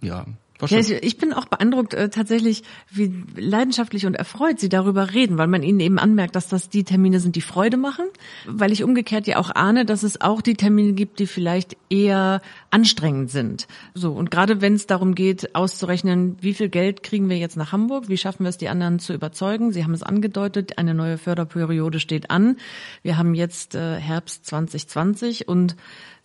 ja, 0.00 0.26
ja, 0.66 0.78
ich, 0.78 0.90
ich 0.90 1.18
bin 1.18 1.32
auch 1.32 1.46
beeindruckt 1.46 1.94
äh, 1.94 2.08
tatsächlich, 2.08 2.64
wie 2.90 3.24
leidenschaftlich 3.36 4.06
und 4.06 4.14
erfreut 4.14 4.58
Sie 4.58 4.68
darüber 4.68 5.14
reden, 5.14 5.38
weil 5.38 5.46
man 5.46 5.62
Ihnen 5.62 5.78
eben 5.78 5.98
anmerkt, 5.98 6.34
dass 6.34 6.48
das 6.48 6.68
die 6.68 6.82
Termine 6.82 7.20
sind, 7.20 7.36
die 7.36 7.40
Freude 7.40 7.76
machen, 7.76 8.06
weil 8.46 8.72
ich 8.72 8.82
umgekehrt 8.82 9.26
ja 9.28 9.38
auch 9.38 9.50
ahne, 9.50 9.84
dass 9.84 10.02
es 10.02 10.20
auch 10.20 10.42
die 10.42 10.54
Termine 10.54 10.94
gibt, 10.94 11.20
die 11.20 11.26
vielleicht 11.26 11.76
eher 11.90 12.42
anstrengend 12.70 13.30
sind. 13.30 13.68
So 13.94 14.12
und 14.12 14.30
gerade 14.30 14.60
wenn 14.60 14.74
es 14.74 14.86
darum 14.86 15.14
geht, 15.14 15.54
auszurechnen, 15.54 16.36
wie 16.40 16.54
viel 16.54 16.68
Geld 16.68 17.04
kriegen 17.04 17.28
wir 17.28 17.38
jetzt 17.38 17.56
nach 17.56 17.70
Hamburg, 17.70 18.08
wie 18.08 18.18
schaffen 18.18 18.44
wir 18.44 18.50
es, 18.50 18.58
die 18.58 18.68
anderen 18.68 18.98
zu 18.98 19.14
überzeugen? 19.14 19.72
Sie 19.72 19.84
haben 19.84 19.94
es 19.94 20.02
angedeutet, 20.02 20.76
eine 20.76 20.94
neue 20.94 21.18
Förderperiode 21.18 22.00
steht 22.00 22.30
an. 22.30 22.56
Wir 23.02 23.16
haben 23.16 23.34
jetzt 23.34 23.76
äh, 23.76 23.96
Herbst 23.96 24.46
2020 24.46 25.46
und 25.46 25.76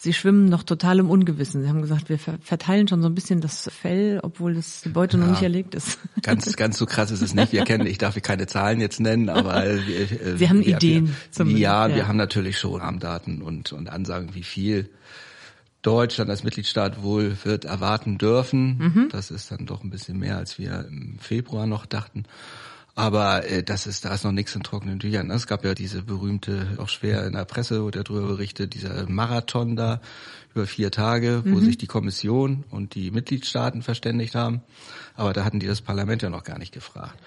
Sie 0.04 0.12
schwimmen 0.12 0.50
noch 0.50 0.64
total 0.64 1.00
im 1.00 1.10
Ungewissen. 1.10 1.62
Sie 1.64 1.70
haben 1.70 1.82
gesagt, 1.82 2.10
wir 2.10 2.20
verteilen 2.20 2.90
schon 2.90 3.02
so 3.02 3.08
ein 3.08 3.16
bisschen 3.16 3.40
das 3.40 3.70
Fell, 3.72 4.20
obwohl 4.22 4.54
das 4.54 4.82
die 4.82 4.90
Beute 4.90 5.16
ja, 5.16 5.24
noch 5.24 5.32
nicht 5.32 5.44
erlegt 5.44 5.76
ist. 5.76 5.98
Ganz, 6.24 6.54
ganz 6.58 6.78
so 6.78 6.86
krass 6.86 7.10
ist 7.10 7.22
es 7.22 7.34
nicht. 7.34 7.54
Wir 7.54 7.64
kennen, 7.64 7.88
ich 7.88 8.00
darf 8.00 8.22
keine 8.22 8.46
Zahlen 8.46 8.82
jetzt 8.82 9.00
nennen, 9.00 9.30
aber 9.30 9.64
wir, 9.88 10.12
äh, 10.22 10.36
Sie 10.36 10.50
haben 10.50 10.60
wir, 10.60 10.76
Ideen. 10.76 11.16
Wir, 11.34 11.58
ja, 11.58 11.88
ja, 11.88 11.96
wir 11.96 12.08
haben 12.10 12.18
natürlich 12.18 12.60
schon 12.60 12.82
Rahmendaten 12.82 13.42
und, 13.42 13.72
und 13.72 13.90
Ansagen, 13.90 14.36
wie 14.36 14.44
viel 14.44 14.90
Deutschland 15.84 16.30
als 16.30 16.44
Mitgliedstaat 16.44 17.02
wohl 17.02 17.38
wird 17.46 17.64
erwarten 17.64 18.18
dürfen. 18.18 18.78
Mhm. 18.78 19.10
Das 19.10 19.32
ist 19.32 19.52
dann 19.52 19.66
doch 19.66 19.86
ein 19.86 19.90
bisschen 19.90 20.20
mehr, 20.20 20.36
als 20.38 20.60
wir 20.60 20.86
im 20.86 21.18
Februar 21.20 21.66
noch 21.66 21.86
dachten. 21.86 22.26
Aber 22.96 23.50
äh, 23.50 23.64
das 23.64 23.88
ist, 23.88 24.06
da 24.06 24.14
ist 24.14 24.24
noch 24.24 24.32
nichts 24.32 24.56
in 24.56 24.62
trockenen 24.62 25.00
Tüchern. 25.00 25.32
Es 25.32 25.48
gab 25.48 25.66
ja 25.66 25.74
diese 25.74 26.04
berühmte, 26.04 26.78
auch 26.78 26.90
schwer 26.90 27.26
in 27.26 27.34
der 27.34 27.46
Presse 27.46 27.82
wurde 27.82 28.04
darüber 28.04 28.28
berichtet, 28.28 28.76
dieser 28.76 29.10
Marathon 29.10 29.76
da 29.76 30.00
über 30.54 30.68
vier 30.68 30.92
Tage, 30.92 31.42
wo 31.46 31.58
mhm. 31.58 31.66
sich 31.66 31.78
die 31.78 31.88
Kommission 31.88 32.64
und 32.70 32.96
die 32.96 33.12
Mitgliedstaaten 33.12 33.82
verständigt 33.82 34.36
haben. 34.36 34.62
Aber 35.16 35.34
da 35.34 35.46
hatten 35.46 35.60
die 35.60 35.68
das 35.68 35.82
Parlament 35.82 36.22
ja 36.24 36.30
noch 36.30 36.44
gar 36.44 36.58
nicht 36.58 36.74
gefragt. 36.74 37.20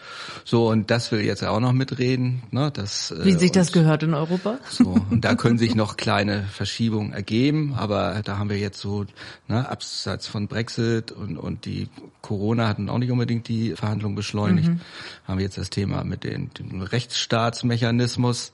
So, 0.45 0.69
und 0.69 0.91
das 0.91 1.13
will 1.13 1.21
jetzt 1.21 1.45
auch 1.45 1.61
noch 1.61 1.73
mitreden. 1.73 2.43
Ne, 2.51 2.71
das, 2.73 3.13
äh, 3.13 3.25
Wie 3.25 3.33
sich 3.33 3.53
das 3.53 3.71
gehört 3.73 4.03
in 4.03 4.15
Europa? 4.15 4.59
So, 4.69 4.97
und 5.11 5.25
da 5.25 5.35
können 5.35 5.59
sich 5.59 5.75
noch 5.77 5.97
kleine 5.97 6.43
Verschiebungen 6.45 7.13
ergeben, 7.13 7.75
aber 7.75 8.23
da 8.25 8.39
haben 8.39 8.51
wir 8.51 8.59
jetzt 8.59 8.81
so, 8.81 9.07
ne, 9.49 9.69
abseits 9.69 10.27
von 10.27 10.49
Brexit 10.49 11.13
und, 11.13 11.37
und 11.37 11.65
die 11.65 11.89
Corona 12.23 12.69
hatten 12.69 12.89
auch 12.89 12.99
nicht 12.99 13.11
unbedingt 13.11 13.49
die 13.49 13.75
Verhandlungen 13.77 14.17
beschleunigt, 14.17 14.69
mhm. 14.69 14.81
haben 15.27 15.39
wir 15.39 15.45
jetzt 15.45 15.59
das 15.59 15.71
Thema 15.71 16.03
mit 16.05 16.25
den, 16.25 16.51
dem 16.55 16.83
Rechtsstaatsmechanismus. 16.83 18.53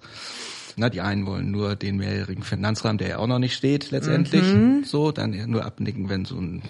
Na, 0.77 0.89
die 0.89 1.01
einen 1.01 1.27
wollen 1.27 1.51
nur 1.51 1.77
den 1.77 1.97
mehrjährigen 1.97 2.43
Finanzrahmen, 2.43 2.99
der 2.99 3.09
ja 3.09 3.19
auch 3.19 3.27
noch 3.27 3.39
nicht 3.39 3.55
steht 3.55 3.91
letztendlich, 3.91 4.43
mhm. 4.43 4.85
so, 4.85 5.13
dann 5.13 5.51
nur 5.51 5.65
abnicken, 5.65 6.09
wenn 6.09 6.25
so 6.25 6.37
ein 6.37 6.63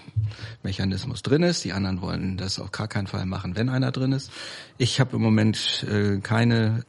Mechanismus 0.63 1.21
drin 1.21 1.43
ist. 1.43 1.63
Die 1.63 1.73
anderen 1.73 2.01
wollen 2.01 2.37
das 2.37 2.59
auf 2.59 2.71
gar 2.71 2.87
keinen 2.87 3.07
Fall 3.07 3.25
machen, 3.25 3.55
wenn 3.55 3.69
einer 3.69 3.91
drin 3.91 4.11
ist. 4.11 4.31
Ich 4.77 4.99
habe 4.99 5.15
im 5.15 5.21
Moment 5.21 5.85
äh, 5.89 6.19
keine 6.19 6.83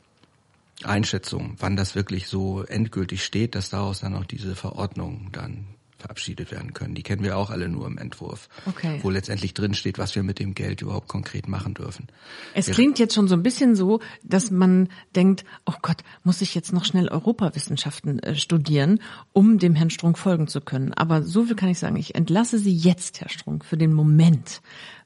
Einschätzung, 0.82 1.56
wann 1.58 1.76
das 1.76 1.94
wirklich 1.94 2.26
so 2.26 2.62
endgültig 2.64 3.24
steht, 3.24 3.54
dass 3.54 3.70
daraus 3.70 4.00
dann 4.00 4.14
auch 4.14 4.24
diese 4.24 4.54
Verordnung 4.54 5.28
dann 5.32 5.66
verabschiedet 6.04 6.50
werden 6.50 6.74
können. 6.74 6.94
Die 6.94 7.02
kennen 7.02 7.22
wir 7.22 7.38
auch 7.38 7.48
alle 7.48 7.68
nur 7.70 7.86
im 7.86 7.96
Entwurf, 7.96 8.48
okay. 8.66 8.98
wo 9.02 9.08
letztendlich 9.08 9.54
drin 9.54 9.72
steht, 9.72 9.98
was 9.98 10.14
wir 10.14 10.22
mit 10.22 10.38
dem 10.38 10.54
Geld 10.54 10.82
überhaupt 10.82 11.08
konkret 11.08 11.48
machen 11.48 11.72
dürfen. 11.72 12.08
Es 12.52 12.66
klingt 12.66 12.98
jetzt 12.98 13.14
schon 13.14 13.26
so 13.26 13.34
ein 13.34 13.42
bisschen 13.42 13.74
so, 13.74 14.00
dass 14.22 14.50
man 14.50 14.88
denkt, 15.16 15.44
oh 15.64 15.72
Gott, 15.80 16.02
muss 16.22 16.42
ich 16.42 16.54
jetzt 16.54 16.74
noch 16.74 16.84
schnell 16.84 17.08
Europawissenschaften 17.08 18.18
äh, 18.18 18.34
studieren, 18.34 19.00
um 19.32 19.58
dem 19.58 19.74
Herrn 19.74 19.88
Strunk 19.88 20.18
folgen 20.18 20.46
zu 20.46 20.60
können. 20.60 20.92
Aber 20.92 21.22
so 21.22 21.44
viel 21.44 21.56
kann 21.56 21.70
ich 21.70 21.78
sagen, 21.78 21.96
ich 21.96 22.14
entlasse 22.14 22.58
Sie 22.58 22.74
jetzt, 22.74 23.22
Herr 23.22 23.30
Strunk, 23.30 23.64
für 23.64 23.78
den 23.78 23.94
Moment, 23.94 24.60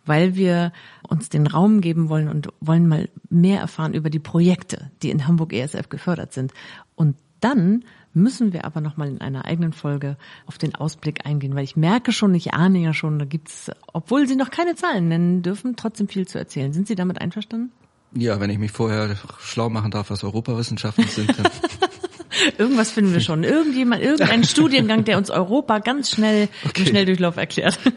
weil 0.05 0.35
wir 0.35 0.73
uns 1.09 1.29
den 1.29 1.47
Raum 1.47 1.81
geben 1.81 2.09
wollen 2.09 2.29
und 2.29 2.49
wollen 2.61 2.89
mal 2.89 3.09
mehr 3.31 3.61
erfahren 3.61 3.95
über 3.95 4.11
die 4.11 4.19
Projekte, 4.19 4.91
die 5.05 5.11
in 5.11 5.29
Hamburg 5.29 5.53
ESF 5.53 5.89
gefördert 5.91 6.33
sind. 6.33 6.53
Und 6.97 7.17
dann 7.41 7.85
müssen 8.19 8.53
wir 8.53 8.65
aber 8.65 8.81
nochmal 8.81 9.09
in 9.09 9.21
einer 9.21 9.45
eigenen 9.45 9.73
Folge 9.73 10.17
auf 10.47 10.59
den 10.59 10.75
Ausblick 10.75 11.27
eingehen, 11.27 11.55
weil 11.55 11.65
ich 11.65 11.77
merke 11.77 12.13
schon, 12.13 12.35
ich 12.35 12.53
ahne 12.55 12.79
ja 12.79 12.93
schon, 12.93 13.19
da 13.19 13.25
gibt's, 13.25 13.71
obwohl 13.93 14.27
Sie 14.27 14.37
noch 14.37 14.51
keine 14.51 14.75
Zahlen 14.75 15.09
nennen 15.09 15.43
dürfen, 15.43 15.77
trotzdem 15.77 16.09
viel 16.09 16.27
zu 16.27 16.39
erzählen. 16.39 16.73
Sind 16.73 16.89
Sie 16.89 16.95
damit 16.95 17.21
einverstanden? 17.21 17.73
Ja, 18.15 18.41
wenn 18.41 18.51
ich 18.51 18.59
mich 18.59 18.73
vorher 18.73 19.17
schlau 19.39 19.69
machen 19.69 19.91
darf, 19.91 20.11
was 20.11 20.25
Europawissenschaften 20.25 21.05
sind. 21.05 21.35
Irgendwas 22.59 22.91
finden 22.91 23.13
wir 23.13 23.21
schon. 23.21 23.45
Irgendjemand, 23.45 24.03
irgendein 24.03 24.45
Studiengang, 24.45 25.05
der 25.05 25.19
uns 25.19 25.31
Europa 25.31 25.79
ganz 25.81 26.11
schnell 26.11 26.49
okay. 26.65 26.83
im 26.83 26.87
Schnelldurchlauf 26.87 27.37
erklärt. 27.37 27.79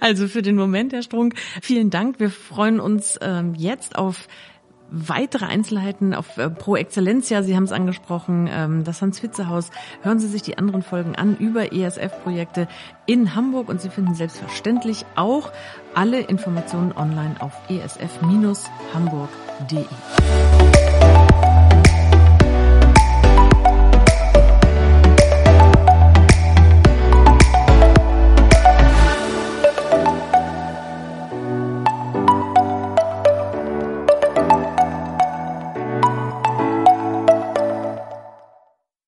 Also 0.00 0.28
für 0.28 0.42
den 0.42 0.56
Moment, 0.56 0.92
Herr 0.92 1.02
Strunk, 1.02 1.34
vielen 1.62 1.90
Dank. 1.90 2.18
Wir 2.18 2.30
freuen 2.30 2.80
uns 2.80 3.18
ähm, 3.22 3.54
jetzt 3.54 3.96
auf 3.96 4.28
weitere 4.90 5.46
Einzelheiten 5.46 6.14
auf 6.14 6.38
äh, 6.38 6.50
Pro 6.50 6.76
Excellencia, 6.76 7.42
Sie 7.42 7.56
haben 7.56 7.64
es 7.64 7.72
angesprochen, 7.72 8.48
ähm, 8.50 8.84
das 8.84 9.02
Hans-Fitze-Haus. 9.02 9.70
Hören 10.02 10.18
Sie 10.18 10.28
sich 10.28 10.42
die 10.42 10.58
anderen 10.58 10.82
Folgen 10.82 11.16
an 11.16 11.36
über 11.36 11.72
ESF-Projekte 11.72 12.68
in 13.06 13.34
Hamburg 13.34 13.68
und 13.68 13.80
Sie 13.80 13.90
finden 13.90 14.14
selbstverständlich 14.14 15.04
auch 15.16 15.50
alle 15.94 16.20
Informationen 16.20 16.92
online 16.92 17.36
auf 17.40 17.52
esf-hamburg.de. 17.68 19.84